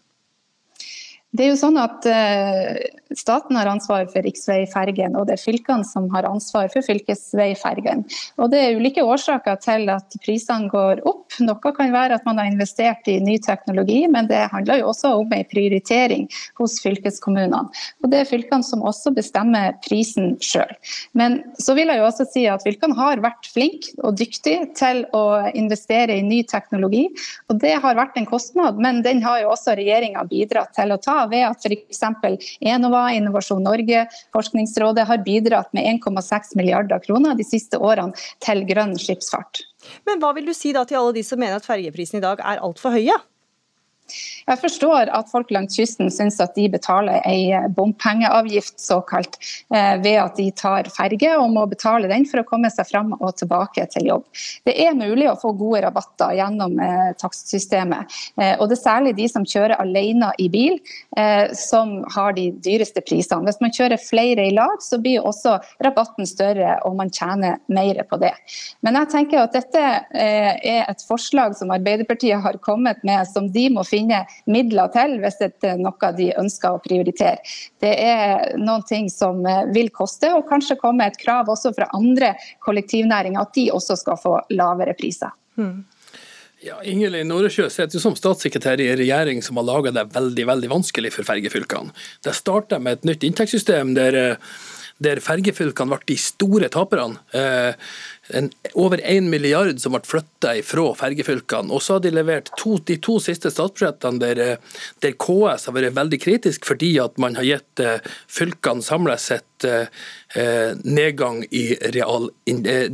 [1.35, 2.77] Det er jo sånn at uh,
[3.15, 8.03] Staten har ansvar for riksveifergen, og det er fylkene som har ansvar for fylkesveifergen.
[8.41, 11.35] Og Det er ulike årsaker til at prisene går opp.
[11.43, 15.11] Noe kan være at man har investert i ny teknologi, men det handler jo også
[15.19, 16.27] om en prioritering
[16.59, 17.67] hos fylkeskommunene.
[18.03, 20.71] Og Det er fylkene som også bestemmer prisen sjøl.
[21.13, 25.03] Men så vil jeg jo også si at fylkene har vært flinke og dyktige til
[25.15, 27.07] å investere i ny teknologi.
[27.49, 31.01] og Det har vært en kostnad, men den har jo også regjeringa bidratt til å
[31.01, 32.01] ta ved at f.eks.
[32.61, 38.97] Enova, Innovasjon Norge, Forskningsrådet har bidratt med 1,6 milliarder kroner de siste årene til grønn
[38.99, 39.63] skipsfart.
[40.09, 42.41] Men hva vil du si da til alle de som mener at fergeprisene i dag
[42.41, 43.17] er altfor høye?
[44.45, 49.39] Jeg forstår at folk langs kysten syns at de betaler en bompengeavgift såkalt,
[49.73, 53.15] eh, ved at de tar ferge og må betale den for å komme seg fram
[53.17, 54.25] og tilbake til jobb.
[54.67, 58.13] Det er mulig å få gode rabatter gjennom eh, takstsystemet.
[58.37, 60.77] Eh, og det er særlig de som kjører alene i bil,
[61.57, 63.45] som har de dyreste prisene.
[63.47, 68.01] Hvis man kjører flere i lag, så blir også rabatten større og man tjener mer
[68.09, 68.33] på det.
[68.85, 73.67] Men jeg tenker at dette er et forslag som Arbeiderpartiet har kommet med, som de
[73.73, 77.39] må finne finne midler til hvis det er noe de ønsker å prioritere.
[77.81, 81.89] Det er noen ting som eh, vil koste, og kanskje komme et krav også fra
[81.97, 85.33] andre kollektivnæringer at de også skal få lavere priser.
[85.55, 85.83] Hmm.
[86.65, 90.69] Ja, Ingelin Noresjø sitter som statssekretær i en regjering som har laga det veldig veldig
[90.71, 91.93] vanskelig for fergefylkene.
[92.25, 94.37] Det starta med et nytt inntektssystem der, eh,
[95.03, 97.19] der fergefylkene ble de store taperne.
[97.35, 97.73] Eh,
[98.35, 98.47] en,
[98.79, 101.73] over 1 milliard som ble flytta fra fergefylkene.
[101.73, 104.41] Og så har de levert to, de to siste statsbudsjettene der,
[105.03, 107.99] der, KS har vært veldig kritisk fordi at man har gitt eh,
[108.31, 109.91] fylkene samla sett eh,
[110.87, 112.87] nedgang i real, eh,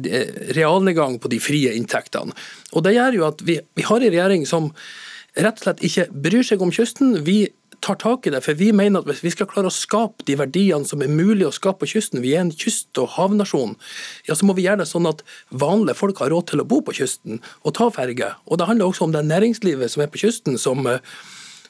[0.57, 2.33] realnedgang på de frie inntektene.
[2.73, 4.71] Og Det gjør jo at vi, vi har en regjering som
[5.37, 7.19] rett og slett ikke bryr seg om kysten.
[7.27, 7.45] Vi
[7.81, 8.43] tar tak i det.
[8.45, 11.47] For vi mener at hvis vi skal klare å skape de verdiene som er mulig
[11.47, 13.75] å skape på kysten, vi er en kyst- og havnasjon,
[14.29, 16.81] ja, så må vi gjøre det sånn at vanlige folk har råd til å bo
[16.85, 18.33] på kysten og ta ferge.
[18.47, 21.01] Og det handler også om det næringslivet som er på kysten, som eh,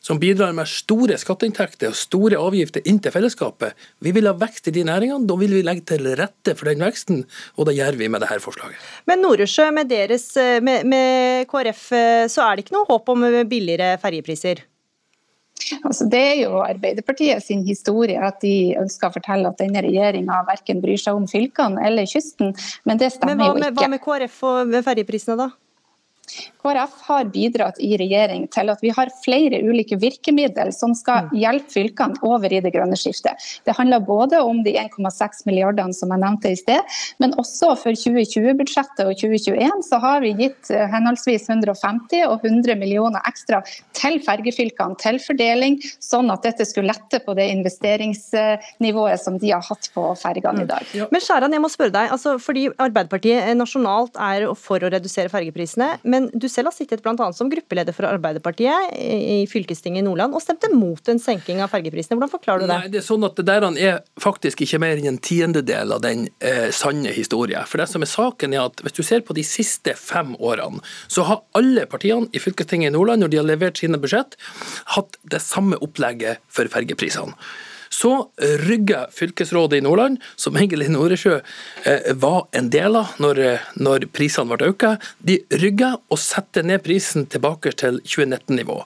[0.02, 3.78] som bidrar med store skatteinntekter og store avgifter inn til fellesskapet.
[4.02, 6.82] Vi vil ha vekst i de næringene, da vil vi legge til rette for den
[6.82, 7.22] veksten,
[7.62, 8.82] og det gjør vi med dette forslaget.
[9.06, 13.30] Men Noresjø, med, eh, med, med KrF eh, så er det ikke noe håp om
[13.46, 14.66] billigere ferjepriser?
[15.82, 20.42] Altså, det er jo Arbeiderpartiet sin historie at de ønsker å fortelle at denne regjeringa
[20.50, 22.56] verken bryr seg om fylkene eller kysten,
[22.88, 23.76] men det stemmer men hva, jo ikke.
[23.80, 25.50] Hva med KrF og ferjeprisene, da?
[26.62, 31.36] KrF har bidratt i regjering til at vi har flere ulike virkemidler som skal mm.
[31.42, 33.40] hjelpe fylkene over i det grønne skiftet.
[33.66, 37.98] Det handler både om de 1,6 milliardene som jeg nevnte i sted, men også for
[37.98, 43.62] 2020-budsjettet og 2021 så har vi gitt eh, henholdsvis 150 og 100 millioner ekstra
[43.98, 49.66] til fergefylkene til fordeling, sånn at dette skulle lette på det investeringsnivået som de har
[49.66, 50.86] hatt på fergene i dag.
[50.94, 51.10] Mm.
[51.14, 55.94] Men Skjæran, jeg må spørre deg, altså, fordi Arbeiderpartiet nasjonalt er for å redusere fergeprisene.
[56.04, 57.28] men men du selv har sittet bl.a.
[57.34, 62.18] som gruppeleder for Arbeiderpartiet i fylkestinget i Nordland og stemte mot en senking av fergeprisene.
[62.18, 62.78] Hvordan forklarer du det?
[62.78, 66.04] Nei, det er sånn at det der er faktisk ikke mer enn en tiendedel av
[66.06, 67.66] den eh, sanne historien.
[67.70, 70.82] For det som er saken er at Hvis du ser på de siste fem årene,
[71.12, 74.38] så har alle partiene i fylkestinget i Nordland, når de har levert sine budsjett,
[74.96, 77.38] hatt det samme opplegget for fergeprisene.
[78.02, 81.36] Så rygga fylkesrådet i Nordland, som egentlig Noresjø
[81.86, 86.64] eh, var en del av når, eh, når prisene ble økt, de rygga og satte
[86.66, 88.80] ned prisen tilbake til 2019-nivå.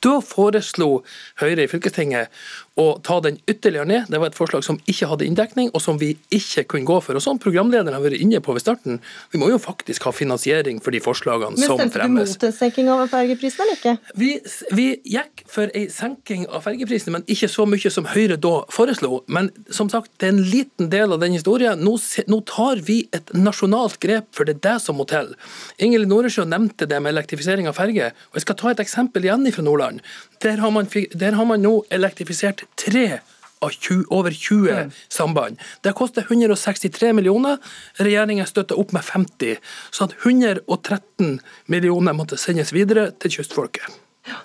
[0.00, 1.02] Da foreslo
[1.42, 2.30] Høyre i fylkestinget
[2.78, 4.08] å ta den ytterligere ned.
[4.12, 7.18] Det var et forslag som ikke hadde inndekning, og som vi ikke kunne gå for.
[7.18, 9.00] Og Som programlederen har vært inne på ved starten,
[9.32, 11.90] vi må jo faktisk ha finansiering for de forslagene som fremmes.
[11.90, 14.14] Men Stemte du mot en senking av fergeprisene eller ikke?
[14.22, 14.30] Vi,
[14.76, 19.22] vi gikk for en senking av fergeprisene, men ikke så mye som Høyre da foreslo.
[19.30, 21.82] Men som sagt, det er en liten del av den historien.
[21.84, 21.96] Nå,
[22.30, 25.34] nå tar vi et nasjonalt grep, for det er det som må til.
[25.82, 28.12] Ingrid Noresjø nevnte det med elektrifisering av ferge.
[28.30, 30.00] og Jeg skal ta et eksempel igjen fra Nordland.
[30.40, 33.20] Der har man, der har man nå elektrifisert tre
[33.60, 34.92] av 20, over 20 mm.
[35.08, 35.60] samband.
[35.80, 37.58] Det koster 163 millioner.
[38.00, 39.58] Regjeringen støtter opp med 50,
[39.90, 41.40] så at 113
[41.72, 44.00] millioner måtte sendes videre til kystfolket.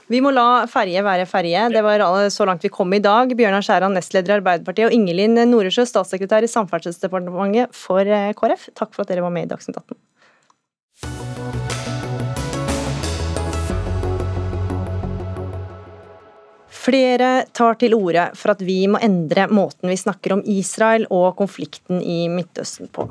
[0.10, 1.68] Vi må la ferje være ferje.
[1.74, 2.02] Det var
[2.34, 3.32] så langt vi kom i dag.
[3.38, 8.70] Bjørnar Skjæran, nestleder i Arbeiderpartiet, og Ingelin Noresjø, statssekretær i Samferdselsdepartementet for eh, KrF.
[8.78, 10.00] Takk for at dere var med i Dagsnytt 18.
[16.86, 21.32] Flere tar til orde for at vi må endre måten vi snakker om Israel og
[21.40, 23.08] konflikten i Midtøsten på.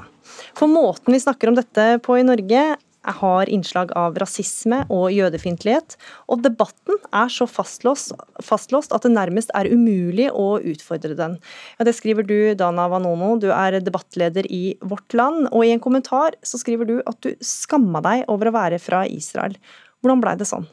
[0.55, 2.65] For måten vi snakker om dette på i Norge
[3.05, 5.97] har innslag av rasisme og jødefiendtlighet,
[6.31, 11.37] og debatten er så fastlåst, fastlåst, at det nærmest er umulig å utfordre den.
[11.77, 15.83] Ja, det skriver du, Dana Vanono, du er debattleder i Vårt Land, og i en
[15.85, 19.59] kommentar så skriver du at du skamma deg over å være fra Israel.
[20.01, 20.69] Hvordan blei det sånn?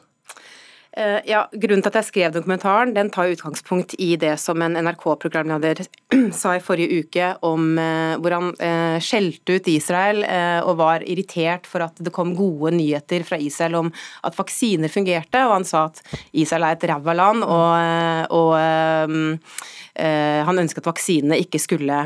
[0.92, 4.76] Eh, ja, Grunnen til at jeg skrev dokumentaren, den tar utgangspunkt i det som en
[4.76, 5.80] NRK-programleder
[6.40, 11.64] sa i forrige uke om uh, hvor han uh, skjelte ut Israel og var irritert
[11.68, 13.88] for at det kom gode nyheter fra Israel om
[14.26, 16.02] at vaksiner fungerte, og han sa at
[16.36, 18.52] Israel er et ræva land, og, og
[19.92, 21.98] han ønsket at vaksinene ikke skulle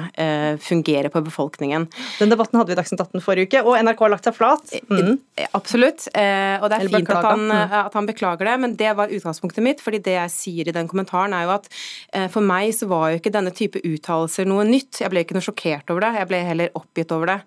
[0.62, 1.87] fungere på befolkningen.
[2.20, 4.74] Den debatten hadde vi i Dagsnytt 18 forrige uke, og NRK har lagt seg flat.
[4.91, 5.18] Mm.
[5.57, 7.76] Absolutt, og det er fint at han, mm.
[7.82, 8.57] at han beklager det.
[8.64, 11.70] men det var utgangspunktet mitt, fordi det jeg sier i den kommentaren er jo at
[12.12, 15.03] eh, for meg så var jo ikke denne type uttalelser noe nytt.
[15.03, 17.39] Jeg ble ikke noe sjokkert over det, jeg ble heller oppgitt over det.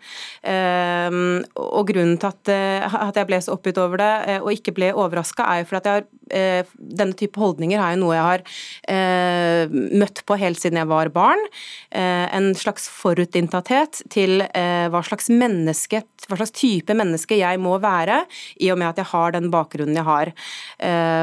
[0.54, 1.20] Eh,
[1.60, 4.94] og grunnen til eh, at jeg ble så oppgitt over det eh, og ikke ble
[4.96, 9.72] overraska, er jo for at jeg har, denne type holdninger er jo noe jeg har
[9.98, 11.42] møtt på helt siden jeg var barn.
[11.90, 18.20] en slags forutinntatthet til hva slags menneske, hva slags type menneske jeg må være,
[18.62, 20.34] i og med at jeg har den bakgrunnen jeg har.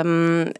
[0.04, 0.52] Um,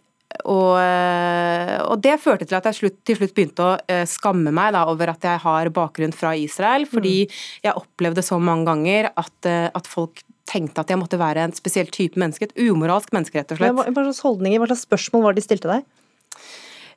[0.45, 4.51] og, eh, og, det førte til at jeg slutt, til slutt begynte å uh, skamme
[4.53, 7.37] meg da, over at jeg har bakgrunn fra Israel, fordi mm.
[7.65, 11.55] jeg opplevde så mange ganger at, uh, at, folk tenkte at jeg måtte være en
[11.55, 13.75] spesiell type menneske, et umoralsk menneske, rett og slett.
[13.75, 15.87] Hva, hva slags holdninger, hva slags spørsmål var det de stilte deg?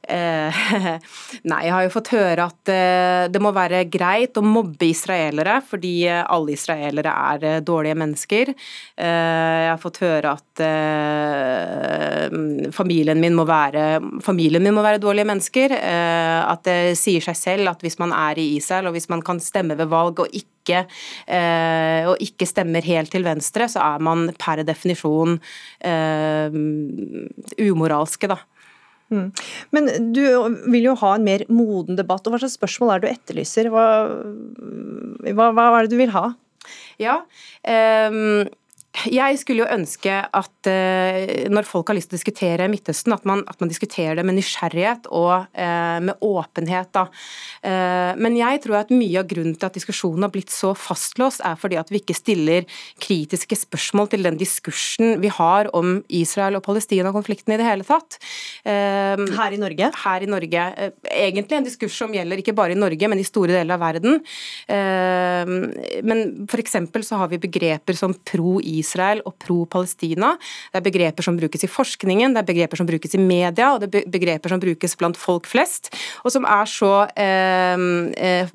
[0.09, 0.61] Eh,
[1.51, 5.59] nei, jeg har jo fått høre at eh, det må være greit å mobbe israelere,
[5.66, 8.53] fordi eh, alle israelere er dårlige mennesker.
[9.01, 10.61] Jeg har fått høre at
[12.74, 15.72] familien min må være, familien min må være dårlige mennesker.
[15.72, 19.40] At det sier seg selv at hvis man er i Israel, og hvis man kan
[19.42, 20.84] stemme ved valg og ikke,
[22.11, 25.38] og ikke stemmer helt til venstre, så er man per definisjon
[27.70, 28.40] umoralske, da.
[29.11, 29.26] Mm.
[29.74, 30.22] Men du
[30.70, 33.70] vil jo ha en mer moden debatt, og hva slags spørsmål er det du etterlyser?
[33.74, 33.86] Hva,
[35.34, 36.30] hva, hva er det du vil ha?
[37.00, 37.20] Ja,
[37.66, 38.48] um
[38.91, 43.24] jeg skulle jo ønske at eh, når folk har lyst til å diskutere Midtøsten, at
[43.28, 46.99] man, at man diskuterer det med nysgjerrighet og eh, med åpenhet.
[47.62, 51.43] Uh, men jeg tror at mye av grunnen til at diskusjonen har blitt så fastlåst,
[51.47, 52.66] er fordi at vi ikke stiller
[53.01, 58.18] kritiske spørsmål til den diskursen vi har om Israel og Palestina-konflikten i det hele tatt.
[58.64, 59.91] her i Norge?
[60.03, 60.66] Her i Norge.
[61.05, 64.18] egentlig en diskurs som gjelder ikke bare i Norge, men i store deler av verden.
[66.11, 66.76] men f.eks.
[67.07, 70.35] så har vi begreper som pro-Israel Israel og pro-Palestina.
[70.72, 73.85] Det er begreper som brukes i forskningen, det er begreper som brukes i media, og
[73.85, 75.93] det er begreper som brukes blant folk flest,
[76.24, 78.51] og som så eh, eh,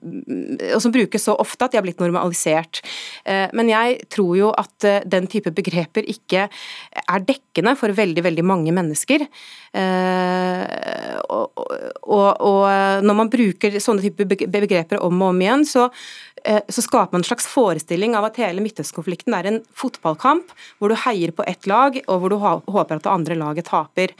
[0.75, 2.81] og som brukes så ofte at de har blitt normalisert.
[3.25, 8.23] Eh, men jeg tror jo at eh, den type begreper ikke er dekkende for veldig,
[8.25, 9.25] veldig mange mennesker.
[9.75, 10.63] Eh,
[11.29, 11.65] og,
[12.03, 12.61] og, og,
[13.05, 15.89] når man bruker sånne type begreper om og om igjen, så
[16.45, 20.97] så skaper man en slags forestilling av at hele Midtøsten-konflikten er en fotballkamp hvor du
[21.05, 24.13] heier på ett lag, og hvor du håper at det andre laget taper.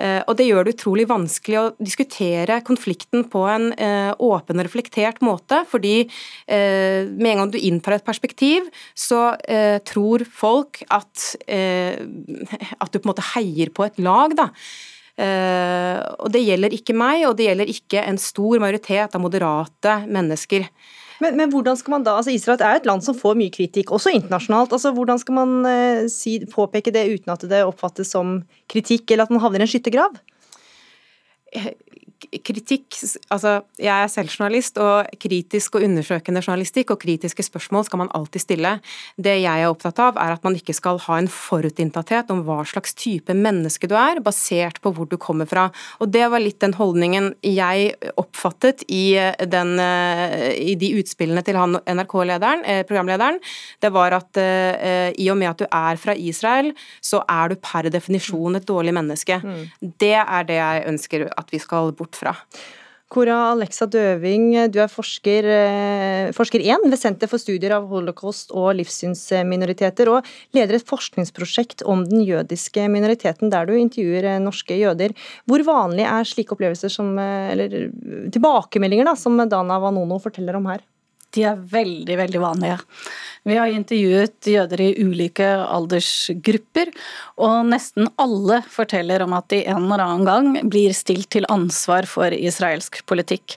[0.00, 4.66] Eh, og Det gjør det utrolig vanskelig å diskutere konflikten på en eh, åpen og
[4.66, 5.62] reflektert måte.
[5.68, 6.08] fordi
[6.46, 9.34] eh, med en gang du inntar et perspektiv, så
[9.86, 14.34] tror folk at, at du på en måte heier på et lag.
[14.36, 14.48] da.
[16.18, 20.66] og Det gjelder ikke meg, og det gjelder ikke en stor majoritet av moderate mennesker.
[21.22, 23.92] Men, men, hvordan skal man da, altså Israel er et land som får mye kritikk,
[23.94, 24.74] også internasjonalt.
[24.74, 28.40] altså Hvordan skal man eh, si, påpeke det uten at det oppfattes som
[28.72, 30.18] kritikk, eller at man havner i en skyttergrav?
[32.30, 32.98] Eh, kritikk
[33.32, 38.10] Altså, jeg er selv journalist, og kritisk og undersøkende journalistikk og kritiske spørsmål skal man
[38.14, 38.72] alltid stille.
[39.16, 42.60] Det jeg er opptatt av, er at man ikke skal ha en forutinntatthet om hva
[42.68, 45.70] slags type menneske du er, basert på hvor du kommer fra.
[46.00, 49.16] Og det var litt den holdningen jeg oppfattet i,
[49.48, 53.40] den, eh, i de utspillene til han NRK-lederen, eh, programlederen.
[53.80, 57.88] Det var at i og med at du er fra Israel, så er du per
[57.92, 59.38] definisjon et dårlig menneske.
[59.42, 59.92] Mm.
[59.98, 62.36] Det er det jeg ønsker at vi skal bort fra.
[63.12, 68.54] Cora Alexa Døving, du er forsker, eh, forsker 1 ved Senter for studier av holocaust
[68.56, 70.24] og livssynsminoriteter, og
[70.56, 75.12] leder et forskningsprosjekt om den jødiske minoriteten, der du intervjuer eh, norske jøder.
[75.44, 77.90] Hvor vanlig er slike opplevelser som, eh, eller
[78.32, 80.80] tilbakemeldinger da, som Dana Vanono forteller om her?
[81.32, 82.78] De er veldig, veldig vanlige.
[83.48, 86.92] Vi har intervjuet jøder i ulike aldersgrupper,
[87.42, 92.06] og nesten alle forteller om at de en eller annen gang blir stilt til ansvar
[92.10, 93.56] for israelsk politikk.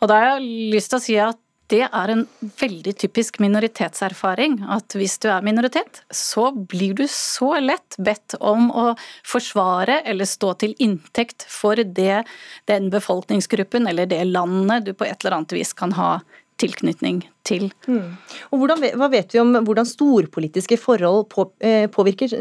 [0.00, 1.40] Og da har jeg lyst til å si at
[1.70, 2.24] det er en
[2.60, 4.58] veldig typisk minoritetserfaring.
[4.74, 8.86] At hvis du er minoritet, så blir du så lett bedt om å
[9.26, 12.24] forsvare eller stå til inntekt for det,
[12.70, 16.16] den befolkningsgruppen eller det landet du på et eller annet vis kan ha
[16.60, 17.70] tilknytning til.
[17.88, 18.18] Mm.
[18.50, 22.34] Og hvordan, Hva vet vi om hvordan storpolitiske forhold på, eh, påvirker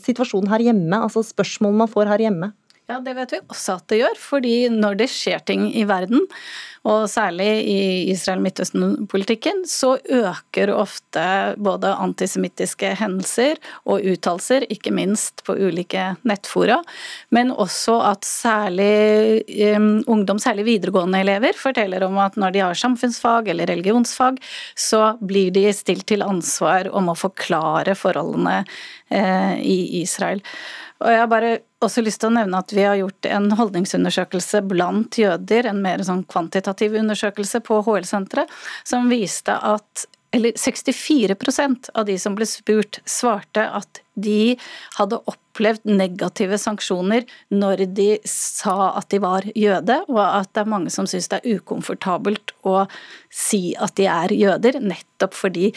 [0.00, 0.96] situasjonen her hjemme?
[0.96, 2.52] Altså spørsmål man får her hjemme?
[2.90, 4.18] Ja, Det vet vi også at det gjør.
[4.18, 6.26] fordi når det skjer ting i verden,
[6.88, 15.58] og særlig i Israel-Midtøsten-politikken, så øker ofte både antisemittiske hendelser og uttalelser, ikke minst på
[15.60, 16.80] ulike nettfora,
[17.30, 19.44] men også at særlig
[19.76, 24.40] um, ungdom, særlig videregående elever, forteller om at når de har samfunnsfag eller religionsfag,
[24.74, 30.40] så blir de stilt til ansvar om å forklare forholdene uh, i Israel.
[31.00, 34.62] Og jeg har bare også lyst til å nevne at vi har gjort en holdningsundersøkelse
[34.68, 38.52] blant jøder, en mer sånn kvantitativ undersøkelse på HL-senteret,
[38.84, 44.54] som viste at eller 64% av de som ble spurt, svarte at de
[44.94, 50.70] hadde opplevd negative sanksjoner når de sa at de var jøde, og at det er
[50.70, 52.84] mange som syns det er ukomfortabelt å
[53.34, 55.72] si at de er jøder, nettopp fordi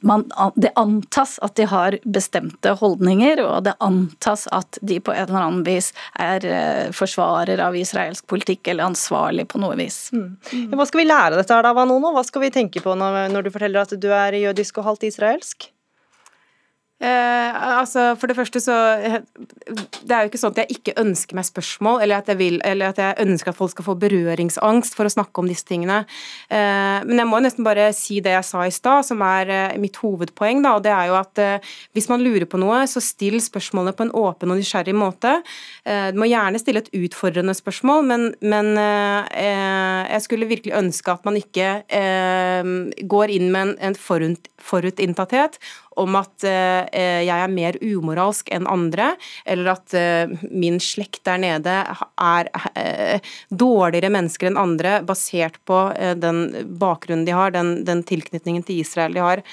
[0.00, 0.24] man,
[0.54, 5.40] det antas at de har bestemte holdninger, og det antas at de på en eller
[5.40, 10.08] annen vis er eh, forsvarer av israelsk politikk eller ansvarlig på noe vis.
[10.12, 10.72] Mm.
[10.74, 12.12] Hva skal vi lære av dette, da, Vanono?
[12.16, 15.08] Hva skal vi tenke på når, når du forteller at du er jødisk og halvt
[15.12, 15.70] israelsk?
[17.02, 21.34] Eh, altså, For det første så Det er jo ikke sånn at jeg ikke ønsker
[21.34, 24.94] meg spørsmål, eller at jeg, vil, eller at jeg ønsker at folk skal få berøringsangst
[24.94, 26.04] for å snakke om disse tingene.
[26.46, 29.76] Eh, men jeg må nesten bare si det jeg sa i stad, som er eh,
[29.82, 30.62] mitt hovedpoeng.
[30.62, 33.96] da, og det er jo at eh, Hvis man lurer på noe, så still spørsmålene
[33.96, 35.34] på en åpen og nysgjerrig måte.
[35.84, 41.10] Eh, du må gjerne stille et utfordrende spørsmål, men, men eh, jeg skulle virkelig ønske
[41.10, 41.72] at man ikke
[43.10, 45.58] går inn med en, en forut, forutinntatthet
[46.00, 49.12] om at eh, jeg er mer umoralsk enn andre,
[49.46, 51.76] eller at eh, min slekt der nede
[52.20, 55.80] er eh, dårligere mennesker enn andre basert på
[56.20, 56.46] den
[56.80, 59.44] bakgrunnen de har, den, den tilknytningen til Israel de har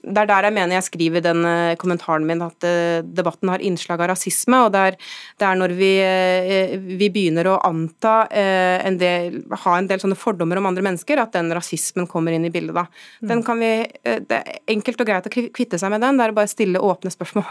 [0.00, 3.62] det er der jeg mener jeg skriver den eh, kommentaren min at eh, debatten har
[3.64, 4.62] innslag av rasisme.
[4.64, 4.98] og Det er,
[5.40, 10.18] det er når vi, eh, vi, begynner å anta en del, ha en del sånne
[10.18, 12.76] fordommer om andre mennesker, at den rasismen kommer inn i bildet.
[12.76, 12.86] da.
[13.20, 13.28] Mm.
[13.32, 13.72] Den kan vi,
[14.02, 17.12] Det er enkelt og greit å kvitte seg med den, det er bare stille åpne
[17.12, 17.48] spørsmål.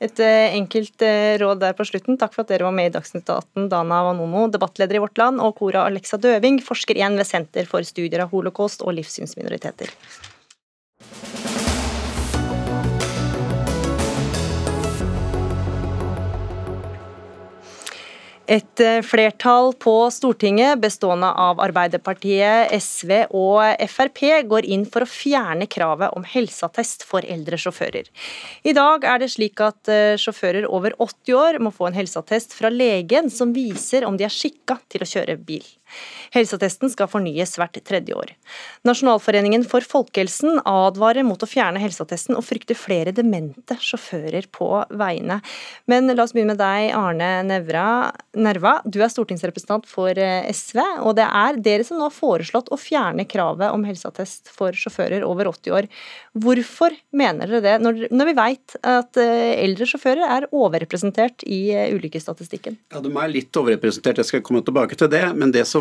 [0.00, 1.04] Et enkelt
[1.42, 2.16] råd der på slutten.
[2.16, 5.44] Takk for at dere var med i Dagsnytt 18, Dana Wanomo, debattleder i Vårt Land,
[5.44, 9.92] og Cora Alexa Døving, forsker igjen ved Senter for studier av holocaust og livssynsminoriteter.
[18.50, 25.10] Et eh, flertall på Stortinget bestående av Arbeiderpartiet, SV og Frp går inn for å
[25.10, 28.10] fjerne kravet om helseattest for eldre sjåfører.
[28.66, 32.56] I dag er det slik at eh, sjåfører over 80 år må få en helseattest
[32.58, 35.62] fra legen som viser om de er skikka til å kjøre bil.
[36.34, 38.34] Helseattesten skal fornyes hvert tredje år.
[38.88, 45.40] Nasjonalforeningen for folkehelsen advarer mot å fjerne helseattesten og frykter flere demente sjåfører på veiene.
[45.90, 47.86] Men la oss begynne med deg, Arne Nevra.
[48.38, 48.76] Nerva.
[48.84, 52.78] Du er stortingsrepresentant for eh, SV, og det er dere som nå har foreslått å
[52.80, 55.88] fjerne kravet om helseattest for sjåfører over 80 år.
[56.40, 61.90] Hvorfor mener dere det, når, vi vet at eh, eldre sjåfører er overrepresentert i eh,
[61.96, 62.78] ulykkesstatistikken?
[62.94, 65.24] Ja, De er litt overrepresentert, jeg skal komme tilbake til det.
[65.36, 65.79] Men det som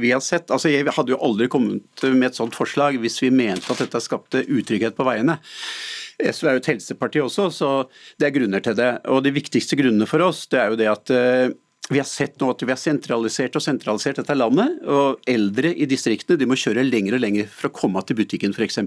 [0.00, 3.32] vi har sett altså Jeg hadde jo aldri kommet med et sånt forslag hvis vi
[3.34, 5.38] mente at dette skapte utrygghet på veiene.
[6.22, 7.68] SV er jo et helseparti også, så
[8.20, 8.90] det er grunner til det.
[9.10, 11.14] Og De viktigste grunnene for oss det er jo det at
[11.90, 14.78] vi har sett nå at vi har sentralisert og sentralisert dette landet.
[14.86, 18.54] og Eldre i distriktene de må kjøre lenger og lenger for å komme til butikken
[18.54, 18.78] f.eks.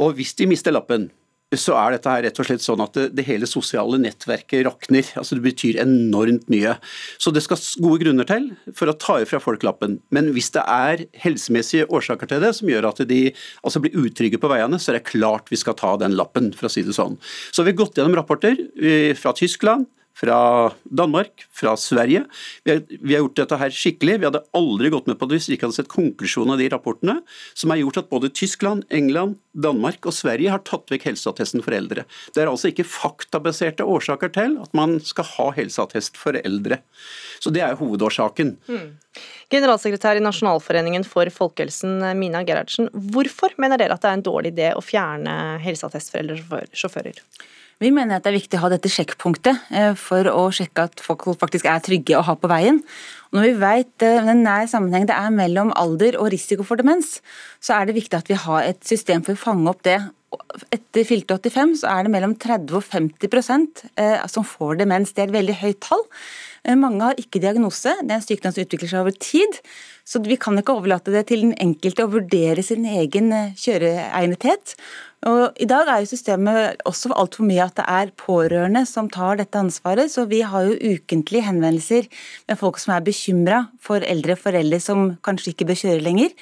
[0.00, 1.10] Og hvis de mister lappen,
[1.58, 5.06] så er dette her rett og slett sånn at det, det, hele sosiale nettverket rakner.
[5.18, 6.76] Altså Det betyr enormt mye.
[7.18, 9.98] Så det skal gode grunner til for å ta ifra folk lappen.
[10.14, 13.22] Men hvis det er helsemessige årsaker til det som gjør at de
[13.64, 16.68] altså blir utrygge på veiene, så er det klart vi skal ta den lappen, for
[16.68, 17.18] å si det sånn.
[17.50, 19.90] Så vi har gått gjennom rapporter eh, fra Tyskland,
[20.20, 20.38] fra
[20.84, 22.24] Danmark, fra Sverige.
[22.64, 24.18] Vi har, vi har, gjort dette her skikkelig.
[24.20, 26.68] Vi hadde aldri gått med på det hvis vi ikke hadde sett konklusjonen av de
[26.72, 27.16] rapportene,
[27.56, 31.74] som har gjort at både Tyskland, England, Danmark og Sverige har tatt vekk helseattesten for
[31.74, 32.04] eldre.
[32.34, 36.82] Det er altså ikke faktabaserte årsaker til at man skal ha helseattest for eldre.
[37.40, 38.56] Så det er hovedårsaken.
[38.68, 38.90] Mm.
[39.50, 42.90] Generalsekretær i Nasjonalforeningen for folkehelsen, Mina Gerhardsen.
[43.14, 45.32] Hvorfor mener dere at det er en dårlig idé å fjerne
[45.64, 47.18] helseattest for eldre sjåfører?
[47.80, 51.00] Vi mener at det er viktig å ha dette sjekkpunktet eh, for å sjekke at
[51.00, 52.82] folk faktisk er trygge å ha på veien.
[53.30, 56.76] Og når vi vet eh, den nær sammenheng det er mellom alder og risiko for
[56.76, 57.18] demens,
[57.56, 59.96] så er det viktig at vi har et system for å fange opp det.
[60.76, 65.16] Etter fylte 85 så er det mellom 30 og 50 eh, som får demens.
[65.16, 66.04] Det er et veldig høyt tall.
[66.76, 69.62] Mange har ikke diagnose, det er en sykdom som utvikler seg over tid.
[70.04, 74.74] Så vi kan ikke overlate det til den enkelte å vurdere sin egen kjøreegnethet.
[75.28, 79.36] Og I dag er jo systemet også altfor mye at det er pårørende som tar
[79.36, 80.08] dette ansvaret.
[80.08, 82.08] Så vi har jo ukentlige henvendelser
[82.48, 86.32] med folk som er bekymra for eldre foreldre som kanskje ikke bør kjøre lenger.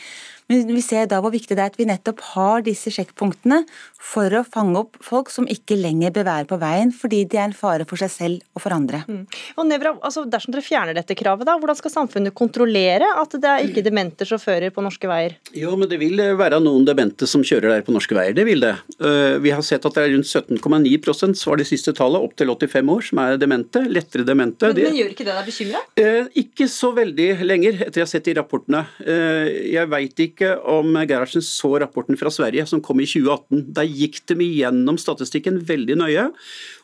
[0.48, 3.62] Men vi ser da hvor viktig det er at vi nettopp har disse sjekkpunktene
[4.00, 7.50] for å fange opp folk som ikke lenger bør være på veien fordi de er
[7.50, 9.02] en fare for seg selv og for andre.
[9.08, 9.24] Mm.
[9.58, 13.50] Og Nevra, altså Dersom dere fjerner dette kravet, da, hvordan skal samfunnet kontrollere at det
[13.50, 15.36] er ikke demente sjåfører på norske veier?
[15.56, 18.64] Jo, men Det vil være noen demente som kjører der på norske veier, det vil
[18.64, 18.74] det.
[19.00, 22.52] Eh, vi har sett at det er rundt 17,9% var det siste tallet, opp til
[22.52, 23.82] 85 år, som er demente.
[23.88, 24.70] Lettere demente.
[24.72, 25.84] Men, men gjør ikke det deg bekymra?
[25.98, 28.84] Eh, ikke så veldig lenger, etter jeg har sett de rapportene.
[29.04, 33.66] Eh, jeg veit ikke ikke om Gerhardsen så rapporten fra Sverige som kom i 2018.
[33.76, 36.28] Der gikk de igjennom statistikken veldig nøye.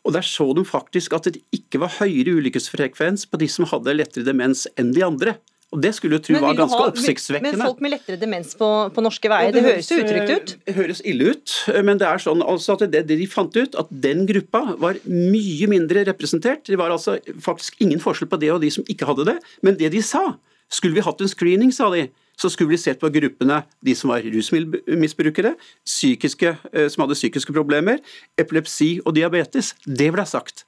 [0.04, 3.96] Og Der så de faktisk at det ikke var høyere ulykkesfrekvens på de som hadde
[3.96, 5.38] lettere demens enn de andre.
[5.74, 7.56] Og Det skulle jo tro var ganske ha, oppsiktsvekkende.
[7.56, 10.30] Men folk med lettere demens på, på norske veier, ja, det, det, høres jo utrygt
[10.30, 10.52] ut?
[10.54, 11.54] Det eh, høres ille ut,
[11.88, 15.00] men det er sånn altså at det, det, de fant ut, at den gruppa var
[15.08, 16.62] mye mindre representert.
[16.68, 19.38] Det var altså faktisk ingen forskjell på det og de som ikke hadde det.
[19.66, 20.22] Men det de sa,
[20.70, 22.06] skulle vi hatt en screening, sa de,
[22.40, 25.54] så skulle vi sett på gruppene de som var rusmisbrukere,
[25.86, 28.00] psykiske, eh, som hadde psykiske problemer,
[28.38, 29.74] epilepsi og diabetes.
[29.86, 30.64] Det ble sagt.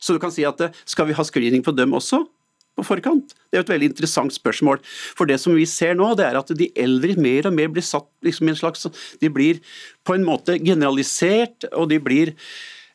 [0.00, 2.24] Så du kan si at eh, skal vi ha screening på dem også?
[2.80, 3.34] på forkant?
[3.50, 4.80] Det er et veldig interessant spørsmål.
[5.18, 7.84] For det som vi ser nå, det er at de eldre mer og mer blir
[7.84, 8.86] satt liksom i en slags
[9.20, 9.60] De blir
[10.06, 12.34] på en måte generalisert, og de blir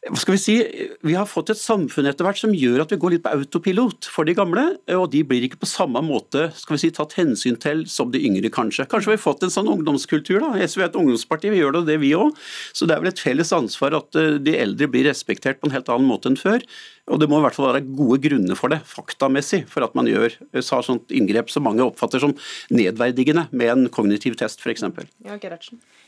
[0.06, 0.56] hva skal Vi si,
[1.01, 4.06] vi har fått et samfunn etter hvert som gjør at vi går litt på autopilot
[4.14, 4.66] for de gamle.
[4.93, 8.22] og De blir ikke på samme måte skal vi si, tatt hensyn til som de
[8.22, 8.86] yngre, kanskje.
[8.91, 10.43] Kanskje vi har fått en sånn ungdomskultur.
[10.43, 12.38] da, SV er et ungdomsparti, vi gjør det, det vi òg.
[12.74, 15.74] Så det er vel et felles ansvar at eh, de eldre blir respektert på en
[15.74, 16.62] helt annen måte enn før.
[17.06, 20.08] Og det må i hvert fall være gode grunner for det, faktamessig, for at man
[20.10, 22.34] gjør så eh, sånt inngrep som mange oppfatter som
[22.74, 24.88] nedverdigende med en kognitiv test, f.eks.
[25.26, 25.38] Ja,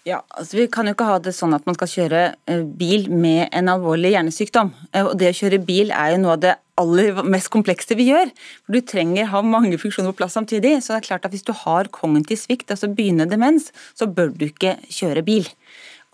[0.07, 3.11] ja, altså Vi kan jo ikke ha det sånn at man skal kjøre eh, bil
[3.13, 4.71] med en alvorlig hjernesykdom.
[4.93, 8.09] Eh, og Det å kjøre bil er jo noe av det aller mest komplekse vi
[8.09, 8.33] gjør.
[8.65, 10.79] For Du trenger ha mange funksjoner på plass samtidig.
[10.81, 14.33] Så det er klart at hvis du har kognitiv svikt, altså begynnende demens, så bør
[14.33, 15.45] du ikke kjøre bil.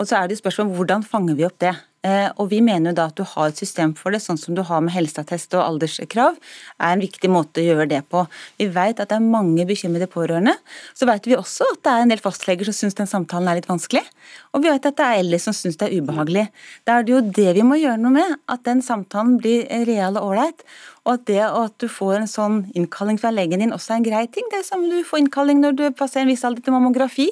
[0.01, 1.75] Og så er det spørsmål hvordan fanger vi opp det.
[2.03, 4.55] Eh, og Vi mener jo da at du har et system for det, sånn som
[4.57, 6.35] du har med helseattest og alderskrav,
[6.79, 8.25] er en viktig måte å gjøre det på.
[8.59, 10.57] Vi vet at det er mange bekymrede pårørende.
[10.93, 13.61] Så vet vi også at det er en del fastleger som syns den samtalen er
[13.61, 14.03] litt vanskelig.
[14.51, 16.49] Og vi vet at det er eldre som syns det er ubehagelig.
[16.83, 20.19] Da er det jo det vi må gjøre noe med, at den samtalen blir real
[20.19, 20.67] og ålreit.
[21.03, 24.05] Og at det at du får en sånn innkalling fra legen din også er en
[24.05, 24.45] grei ting.
[24.51, 27.25] Det er som du får innkalling når du passerer en viss alder til mammografi.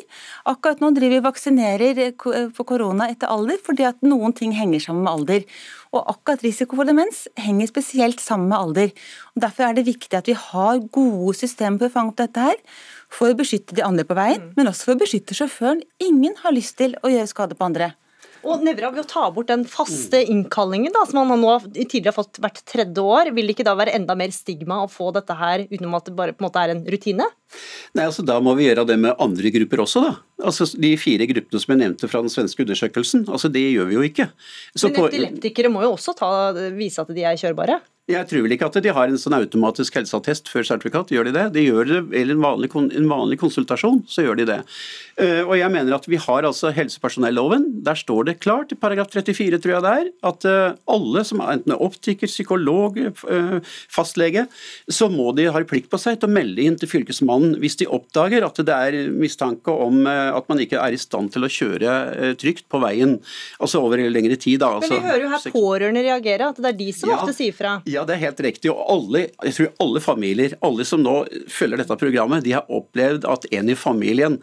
[0.51, 2.01] Akkurat nå driver vi vaksinerer
[2.57, 5.47] for korona etter alder, fordi at noen ting henger sammen med alder.
[5.95, 8.91] Og akkurat risiko for demens henger spesielt sammen med alder.
[9.35, 12.47] Og Derfor er det viktig at vi har gode systemer for å fange opp dette
[12.51, 12.59] her.
[13.11, 14.53] For å beskytte de andre på veien, mm.
[14.59, 15.83] men også for å beskytte sjåføren.
[16.03, 17.93] Ingen har lyst til å gjøre skade på andre.
[18.47, 22.17] Og Nevra, Ved å ta bort den faste innkallingen da, som man nå tidligere har
[22.17, 25.35] fått hvert tredje år, vil det ikke da være enda mer stigma å få dette
[25.37, 27.27] her utenom at det bare på en måte er en rutine?
[27.97, 30.13] Nei, altså Da må vi gjøre det med andre grupper også, da.
[30.41, 33.97] Altså De fire gruppene som jeg nevnte fra den svenske undersøkelsen, altså det gjør vi
[33.99, 34.29] jo ikke.
[34.75, 36.31] Så Men epileptikere må jo også ta,
[36.75, 37.81] vise at de er kjørbare?
[38.09, 41.33] Jeg tror vel ikke at de har en sånn automatisk helseattest før sertifikat, gjør de
[41.35, 41.43] det?
[41.55, 44.59] De gjør det, Eller en vanlig, en vanlig konsultasjon, så gjør de det.
[45.21, 47.67] Uh, og jeg mener at vi har altså helsepersonelloven.
[47.85, 51.43] Der står det klart, i paragraf 34 tror jeg det er, at uh, alle som
[51.43, 52.97] er enten er optiker, psykolog,
[53.29, 53.59] uh,
[53.91, 54.47] fastlege,
[54.89, 57.89] så må de ha plikt på seg til å melde inn til Fylkesmannen hvis de
[57.91, 62.33] oppdager at det er mistanke om at man ikke er i stand til å kjøre
[62.41, 63.17] trygt på veien,
[63.61, 64.61] altså over lengre tid.
[64.61, 67.19] Da, altså, Men vi hører jo her pårørende reagere, at det er de som ja,
[67.19, 67.73] ofte sier fra.
[67.89, 68.71] Ja, det er helt riktig.
[68.73, 71.15] Og alle, jeg tror alle familier, alle som nå
[71.51, 74.37] følger dette programmet, de har opplevd at en i familien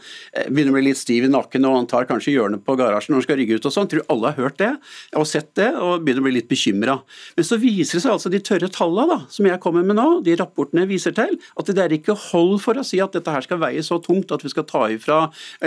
[0.48, 3.22] begynner å bli litt stiv i nakken og han tar kanskje hjørnet på garasjen når
[3.22, 3.90] han skal rygge ut og sånn.
[3.90, 4.72] Tror alle har hørt det
[5.18, 6.98] og sett det og begynner å bli litt bekymra.
[7.36, 10.08] Men så viser det seg altså de tørre tallene da, som jeg kommer med nå,
[10.26, 13.44] de rapportene viser til at det er ikke hold for å si at dette her
[13.44, 15.20] skal veie så tungt at vi skal ta ifra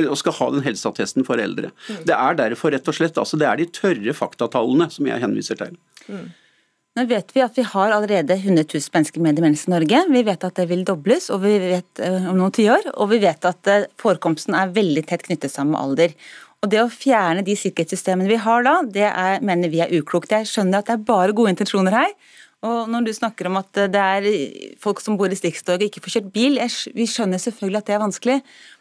[0.03, 1.71] og skal ha den helseattesten for eldre.
[1.87, 2.03] Mm.
[2.09, 5.59] Det er derfor rett og slett altså det er de tørre faktatallene som jeg henviser
[5.61, 5.77] til.
[6.09, 6.29] Mm.
[6.99, 10.01] Nå vet vi at vi har allerede 100 000 mennesker med demens i Norge.
[10.11, 12.89] Vi vet at det vil dobles og vi vet, uh, om noen tiår.
[12.97, 16.17] Og vi vet at uh, forekomsten er veldig tett knyttet sammen med alder.
[16.61, 20.35] Og Det å fjerne de sikkerhetssystemene vi har da, det er, mener vi er uklokt.
[20.35, 22.11] Jeg skjønner at det er bare gode intensjoner her.
[22.61, 24.27] Og når du snakker om at det er
[24.81, 26.59] folk som bor i Distrikts-Norge ikke får kjørt bil,
[26.93, 28.35] vi skjønner selvfølgelig at det er vanskelig.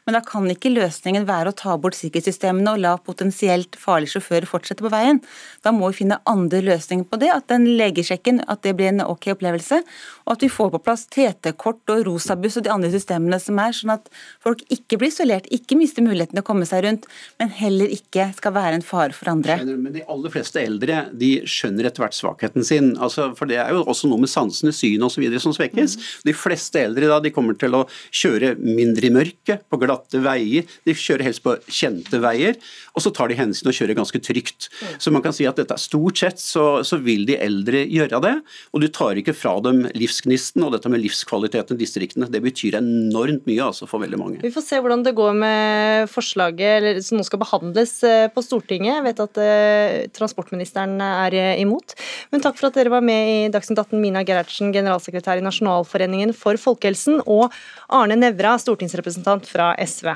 [0.07, 4.49] Men da kan ikke løsningen være å ta bort sikkerhetssystemene og la potensielt farlige sjåfører
[4.49, 5.21] fortsette på veien.
[5.65, 7.31] Da må vi finne andre løsninger på det.
[7.35, 9.83] At den legesjekken at det blir en ok opplevelse.
[10.27, 13.77] Og at vi får på plass TT-kort og rosabuss og de andre systemene som er,
[13.77, 14.09] sånn at
[14.43, 17.07] folk ikke blir isolert, ikke mister muligheten til å komme seg rundt,
[17.41, 19.59] men heller ikke skal være en fare for andre.
[19.69, 22.93] Men de aller fleste eldre de skjønner etter hvert svakheten sin.
[22.99, 25.27] Altså, for det er jo også noe med sansene, synet osv.
[25.43, 25.97] som svekkes.
[25.99, 26.09] Mm.
[26.31, 30.23] De fleste eldre da, de kommer til å kjøre mindre i mørket, på glatt glatte
[30.25, 30.69] veier.
[30.87, 32.57] De kjører helst på kjente veier,
[32.95, 34.71] og så tar de hensyn og kjører ganske trygt.
[35.03, 38.23] Så man kan si at dette er stort sett så, så vil de eldre gjøre
[38.25, 38.35] det,
[38.73, 42.31] og du tar ikke fra dem livsgnisten og dette med livskvaliteten i distriktene.
[42.31, 44.41] Det betyr enormt mye altså, for veldig mange.
[44.45, 48.99] Vi får se hvordan det går med forslaget som nå skal behandles eh, på Stortinget.
[48.99, 51.97] Jeg vet at eh, transportministeren er eh, imot.
[52.33, 56.35] Men takk for at dere var med i Dagsnytt 18, Mina Gerhardsen, generalsekretær i Nasjonalforeningen
[56.37, 57.51] for folkehelsen, og
[57.91, 60.13] Arne Nævra, stortingsrepresentant fra SV.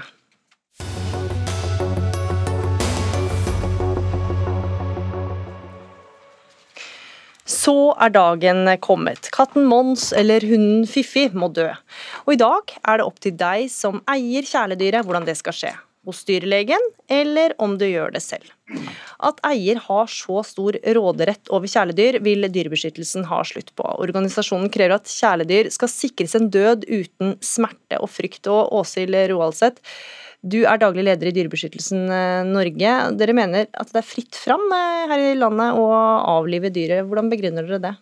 [7.44, 9.30] Så er dagen kommet.
[9.32, 11.70] Katten Mons eller hunden Fiffi må dø.
[12.26, 15.72] Og i dag er det opp til deg som eier kjæledyret hvordan det skal skje.
[16.04, 18.50] Hos dyrlegen, eller om du gjør det selv.
[19.24, 23.86] At eier har så stor råderett over kjæledyr, vil Dyrebeskyttelsen ha slutt på.
[24.04, 28.44] Organisasjonen krever at kjæledyr skal sikres en død uten smerte og frykt.
[28.52, 29.80] Og Åshild Roaldseth,
[30.44, 32.96] du er daglig leder i Dyrebeskyttelsen eh, Norge.
[33.16, 35.86] Dere mener at det er fritt fram eh, her i landet å
[36.36, 37.06] avlive dyret.
[37.08, 37.94] Hvordan begrunner dere det?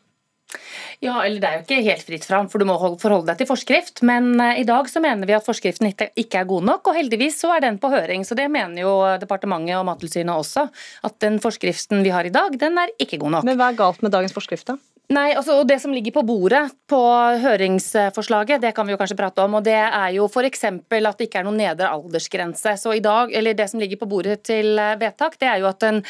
[1.03, 3.51] Ja, eller Det er jo ikke helt fritt fram, for du må forholde deg til
[3.51, 4.05] forskrift.
[4.07, 7.41] Men uh, i dag så mener vi at forskriften ikke er god nok, og heldigvis
[7.43, 8.27] så er den på høring.
[8.29, 10.69] Så det mener jo departementet og Mattilsynet også.
[11.07, 13.49] At den forskriften vi har i dag, den er ikke god nok.
[13.49, 14.79] Men hva er galt med dagens forskrift, da?
[15.13, 16.99] Nei, altså Det som ligger på bordet på
[17.43, 19.59] høringsforslaget, det kan vi jo kanskje prate om.
[19.59, 20.65] og Det er jo f.eks.
[20.65, 22.73] at det ikke er noen nedre aldersgrense.
[22.81, 25.69] Så i dag, eller Det som ligger på bordet til eh, vedtak, det er jo
[25.69, 26.01] at en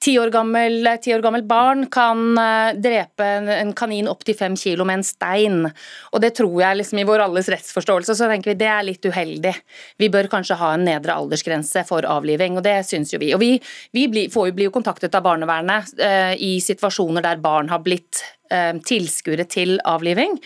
[0.00, 4.84] ti år gammel, ti år gammel barn kan eh, drepe en kanin opptil fem kilo
[4.84, 5.70] med en stein.
[6.12, 9.08] Og Det tror jeg liksom i vår alles rettsforståelse så tenker vi det er litt
[9.08, 9.54] uheldig.
[9.96, 13.32] Vi bør kanskje ha en nedre aldersgrense for avliving, og det syns jo vi.
[13.32, 13.54] Og Vi,
[13.96, 17.80] vi blir, får jo, blir jo kontaktet av barnevernet eh, i situasjoner der barn har
[17.80, 18.49] blitt Eh,
[18.84, 20.38] tilskuere til avliving.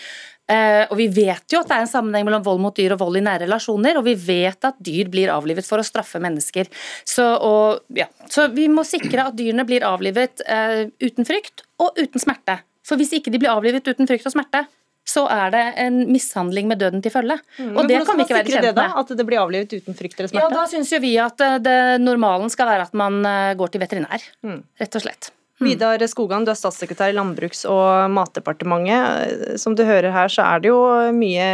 [0.44, 3.00] Uh, og Vi vet jo at det er en sammenheng mellom vold mot dyr og
[3.00, 6.68] vold i nære relasjoner, og vi vet at dyr blir avlivet for å straffe mennesker.
[7.08, 8.10] Så, og, ja.
[8.28, 12.58] Så vi må sikre at dyrene blir avlivet uh, uten frykt og uten smerte.
[12.84, 14.66] For hvis ikke de blir avlivet uten frykt og smerte,
[15.08, 17.38] så er det en mishandling med døden til følge.
[17.56, 17.72] Mm.
[17.76, 18.98] Og det kan vi ikke være kjent med.
[19.00, 20.44] At det blir avlivet uten frykt eller smerte?
[20.44, 23.20] Ja, Da syns jo vi at det, normalen skal være at man
[23.60, 24.60] går til veterinær, mm.
[24.80, 25.32] rett og slett.
[25.64, 29.58] Vidar Skogan, du er statssekretær i Landbruks- og matdepartementet.
[29.60, 30.80] Som du hører her, så er det jo
[31.16, 31.46] mye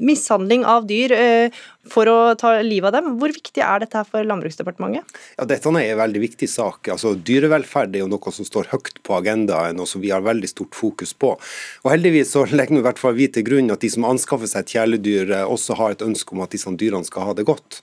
[0.00, 3.16] mishandling av dyr eh, for å ta livet av dem.
[3.20, 5.18] Hvor viktig er dette her for Landbruksdepartementet?
[5.38, 6.90] Ja, Dette er en veldig viktig sak.
[6.92, 10.50] Altså, dyrevelferd er jo noe som står høyt på agendaen, og som vi har veldig
[10.50, 11.36] stort fokus på.
[11.84, 14.50] Og Heldigvis så legger vi i hvert fall vi til grunn at de som anskaffer
[14.50, 17.46] seg et kjæledyr, eh, også har et ønske om at disse dyrene skal ha det
[17.48, 17.80] godt.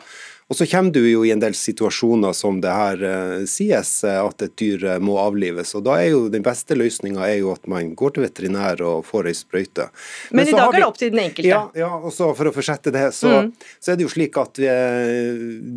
[0.52, 4.20] Og så kommer du jo i en del situasjoner som det her eh, sies, eh,
[4.20, 5.74] at et dyr må avlives.
[5.76, 9.38] og da er jo Den beste løsninga at man går til veterinær og får ei
[9.38, 9.88] sprøyte.
[10.32, 11.50] Men, Men i dag vi, er det opp til den enkelte?
[11.50, 13.52] Ja, ja og så for å fortsette det, så, mm.
[13.80, 14.70] så, er det jo slik at vi,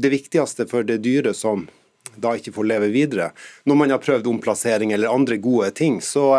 [0.02, 1.68] det viktigste for det dyret som
[2.16, 3.30] da ikke får leve videre,
[3.68, 6.30] når man har prøvd omplassering eller andre gode ting, så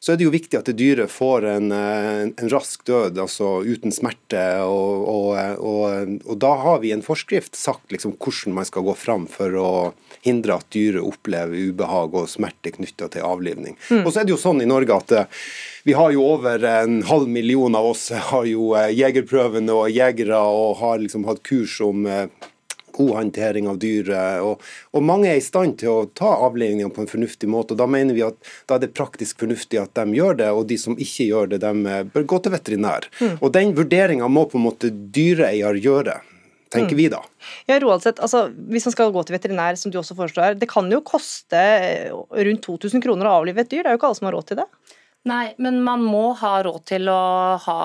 [0.00, 3.58] så er det jo viktig at det dyret får en, eh, en rask død, altså
[3.66, 4.42] uten smerte.
[4.62, 8.94] Og, og, og, og, da har vi en forskrift sagt liksom hvordan man skal gå
[8.98, 9.70] fram for å
[10.22, 13.78] hindre at dyret opplever ubehag og smerte knytta til avlivning.
[13.90, 14.04] Mm.
[14.04, 15.40] Og så er det jo sånn i Norge at eh,
[15.88, 20.38] vi har jo over en halv million av oss har jo eh, jegerprøvene og jegere
[20.38, 22.06] og har liksom hatt kurs om
[22.98, 24.44] god håndtering av dyret.
[24.44, 27.74] Og, og, mange er i stand til å ta avlivningene på en fornuftig måte.
[27.74, 28.38] og Da mener vi at
[28.68, 31.62] da er det praktisk fornuftig at de gjør det, og de som ikke gjør det,
[31.64, 33.08] de eh, bør gå til veterinær.
[33.20, 33.36] Mm.
[33.38, 36.20] Og Den vurderinga må på en måte dyreeier gjøre
[36.68, 36.98] tenker mm.
[36.98, 37.22] vi da.
[37.66, 40.90] Ja, Roaldsett, altså, Hvis man skal gå til veterinær, som du også foreslår, det kan
[40.92, 41.62] jo koste
[42.12, 43.84] rundt 2000 kroner å avlive et dyr.
[43.84, 44.68] Det er jo ikke alle som har råd til det?
[45.28, 47.20] Nei, men man må ha råd til å
[47.60, 47.78] ha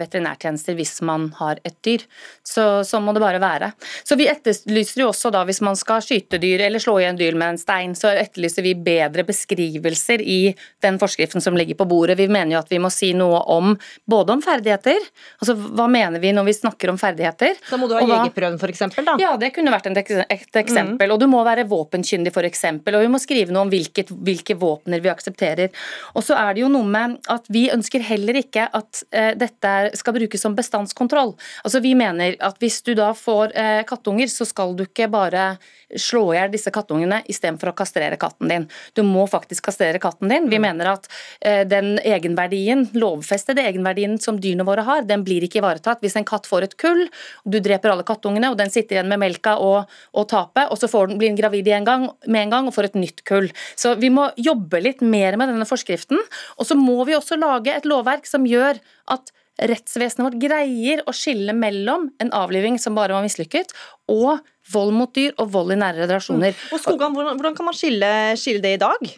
[0.00, 2.02] veterinærtjenester hvis man har et dyr.
[2.44, 3.70] Så sånn må det bare være.
[4.04, 7.38] Så vi etterlyser jo også da, hvis man skal skyte dyr eller slå igjen dyr
[7.38, 10.40] med en stein, så etterlyser vi bedre beskrivelser i
[10.84, 12.18] den forskriften som ligger på bordet.
[12.20, 13.72] Vi mener jo at vi må si noe om
[14.10, 15.00] både om ferdigheter,
[15.40, 17.56] altså hva mener vi når vi snakker om ferdigheter.
[17.70, 19.16] Da må du ha jegerprøven f.eks., da?
[19.22, 21.08] Ja, det kunne vært et eksempel.
[21.08, 21.14] Mm.
[21.14, 22.66] Og du må være våpenkyndig f.eks.
[22.76, 25.72] Og vi må skrive noe om hvilket, hvilke våpner vi aksepterer.
[26.12, 29.74] Og så er det jo noe med at vi ønsker heller ikke at eh, dette
[29.98, 31.34] skal brukes som bestandskontroll.
[31.64, 35.54] Altså Vi mener at hvis du da får eh, kattunger, så skal du ikke bare
[35.98, 38.66] slå i hjel disse kattungene istedenfor å kastrere katten din.
[38.94, 40.48] Du må faktisk kastrere katten din.
[40.50, 40.66] Vi mm.
[40.66, 41.08] mener at
[41.40, 46.02] eh, den egenverdien, lovfestede egenverdien som dyrene våre har, den blir ikke ivaretatt.
[46.04, 47.06] Hvis en katt får et kull,
[47.44, 50.90] du dreper alle kattungene, og den sitter igjen med melka og, og tapet, og så
[50.90, 53.50] får den, blir den gravid en gang, med en gang og får et nytt kull.
[53.78, 56.20] Så vi må jobbe litt mer med denne forskriften.
[56.56, 58.80] og så må vi også lage et lovverk som gjør
[59.12, 59.32] at
[59.70, 63.74] rettsvesenet vårt greier å skille mellom en avliving som bare var mislykket,
[64.08, 64.40] og
[64.72, 66.54] vold mot dyr og vold i nære relasjoner.
[66.54, 66.70] Mm.
[66.74, 69.10] Og Skogan, hvordan, hvordan kan man skille, skille det i dag?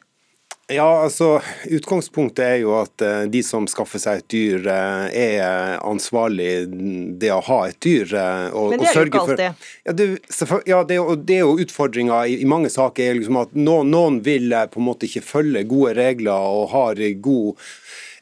[0.73, 5.79] Ja, altså Utgangspunktet er jo at uh, de som skaffer seg et dyr, uh, er
[5.85, 6.51] ansvarlig
[7.20, 8.07] det å ha et dyr.
[8.12, 9.66] Uh, og, Men det er jo ikke alltid.
[9.87, 10.09] Ja, det,
[10.70, 13.05] ja, det, det er jo utfordringa i, i, mange saker.
[13.05, 17.03] er liksom at noen, noen vil på en måte ikke følge gode regler og har
[17.23, 17.68] god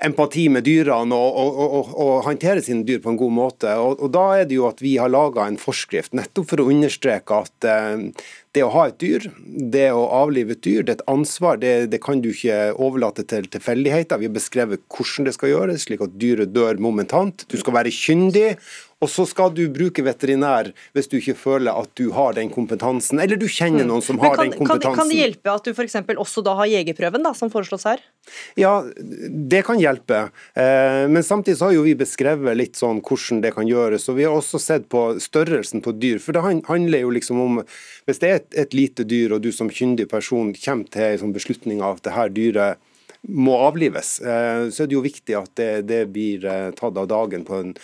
[0.00, 3.74] empati med dyrene og, og, og, og, håndtere sine dyr på en god måte.
[3.76, 7.42] Og, Da er det jo at vi har laga en forskrift nettopp for å understreke
[7.44, 8.06] at eh,
[8.56, 9.28] det å ha et dyr,
[9.72, 11.60] det å avlive et dyr, det er et ansvar.
[11.62, 14.18] Det, det kan du ikke overlate til tilfeldigheter.
[14.18, 17.46] Vi har beskrevet hvordan det skal gjøres, slik at dyret dør momentant.
[17.50, 18.56] Du skal være kyndig,
[19.00, 23.20] og så skal du bruke veterinær hvis du ikke føler at du har den kompetansen,
[23.22, 23.88] eller du kjenner mm.
[23.88, 24.98] noen som har kan, den kompetansen.
[24.98, 25.96] Kan, det hjelpe at du f.eks.
[26.20, 28.02] også da har jegerprøven, da, som foreslås her?
[28.60, 28.74] Ja,
[29.52, 30.26] det kan hjelpe.
[30.52, 34.04] Eh, men samtidig så har jo vi beskrevet litt sånn hvordan det kan gjøres.
[34.12, 36.20] Og vi har også sett på størrelsen på dyr.
[36.20, 37.58] For det handler jo liksom om
[38.08, 41.20] Hvis det er et, et lite dyr, og du som kyndig person kommer til en
[41.24, 42.86] sånn beslutning av at det her dyret
[43.28, 47.08] må avlives, eh, så er det jo viktig at det, det blir eh, tatt av
[47.10, 47.74] dagen på en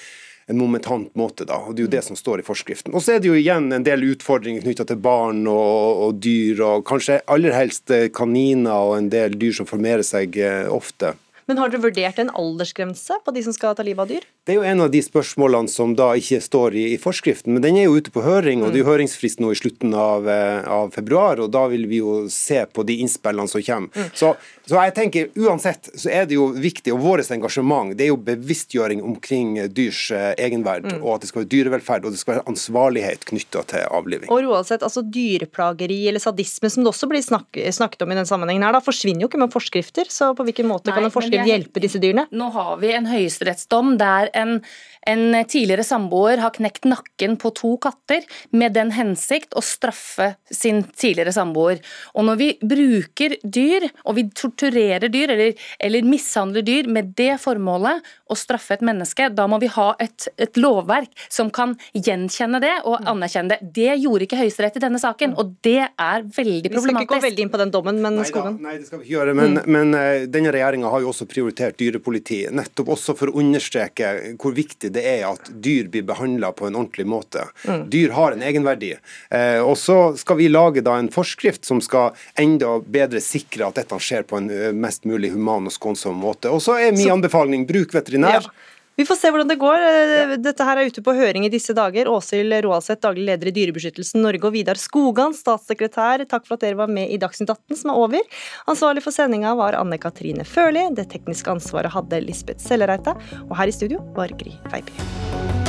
[0.47, 1.45] en momentant måte.
[1.45, 2.95] da, og Det er jo det som står i forskriften.
[2.95, 6.63] Og Så er det jo igjen en del utfordringer knytta til barn og, og, dyr,
[6.63, 11.15] og kanskje aller helst eh, kaniner og en del dyr som formerer seg eh, ofte.
[11.47, 14.27] Men har dere vurdert en aldersgrense på de som skal ta livet av dyr?
[14.47, 17.65] Det er jo en av de spørsmålene som da ikke står i, i forskriften, men
[17.65, 18.61] den er jo ute på høring.
[18.63, 18.91] og Det er jo mm.
[18.93, 22.85] høringsfrist nå i slutten av, eh, av, februar, og da vil vi jo se på
[22.87, 23.91] de innspillene som kommer.
[23.91, 24.13] Mm.
[24.15, 24.31] Så,
[24.63, 28.21] så, jeg tenker uansett så er det jo viktig, og vårt engasjement det er jo
[28.23, 31.03] bevisstgjøring omkring dyrs eh, egenverd, mm.
[31.03, 34.31] og at det skal være dyrevelferd og det skal være ansvarlighet knytta til avliving.
[34.31, 38.31] Og Roaldseth, altså Dyreplageri eller sadisme, som det også blir snakk, snakket om i den
[38.31, 40.07] sammenhengen her, da forsvinner jo ikke med forskrifter.
[40.07, 42.29] Så på hvilken måte Nei, kan en forskrift hjelpe disse dyrene?
[42.31, 44.62] Nå har vi en høyesterettsdom der en
[45.07, 48.27] en tidligere samboer har knekt nakken på to katter
[48.57, 51.81] med den hensikt å straffe sin tidligere samboer.
[52.19, 57.37] Og når vi bruker dyr, og vi torturerer dyr eller, eller mishandler dyr med det
[57.43, 62.61] formålet å straffe et menneske, da må vi ha et, et lovverk som kan gjenkjenne
[62.63, 63.73] det og anerkjenne det.
[63.77, 66.75] Det gjorde ikke Høyesterett i denne saken, og det er veldig problematisk.
[66.75, 69.01] Vi skal ikke gå veldig inn på den dommen, men nei, da, nei, det skal
[69.01, 69.37] vi ikke gjøre.
[69.39, 69.71] Men, mm.
[69.77, 74.57] men uh, denne regjeringa har jo også prioritert dyrepoliti, nettopp også for å understreke hvor
[74.57, 77.47] viktig det er at dyr blir behandla på en ordentlig måte.
[77.69, 77.87] Mm.
[77.93, 78.95] Dyr har en egenverdi.
[79.31, 83.81] Eh, og så skal vi lage da en forskrift som skal enda bedre sikre at
[83.81, 86.53] dette skjer på en eh, mest mulig human og skånsom måte.
[86.53, 88.49] Og så er min så, anbefaling bruk veterinær.
[88.49, 88.73] Ja.
[88.97, 89.83] Vi får se hvordan det går.
[89.85, 92.09] Eh, dette her er ute på høring i disse dager.
[92.09, 96.25] Åshild Roalseth, daglig leder i Dyrebeskyttelsen Norge, og Vidar Skogan, statssekretær.
[96.31, 98.41] Takk for at dere var med i Dagsnytt 18, som er over.
[98.73, 100.89] Ansvarlig for sendinga var Anne Katrine Førli.
[100.97, 103.19] Det tekniske ansvaret hadde Lisbeth Sellereite.
[103.51, 105.66] Og her i studio var Gry Veiby.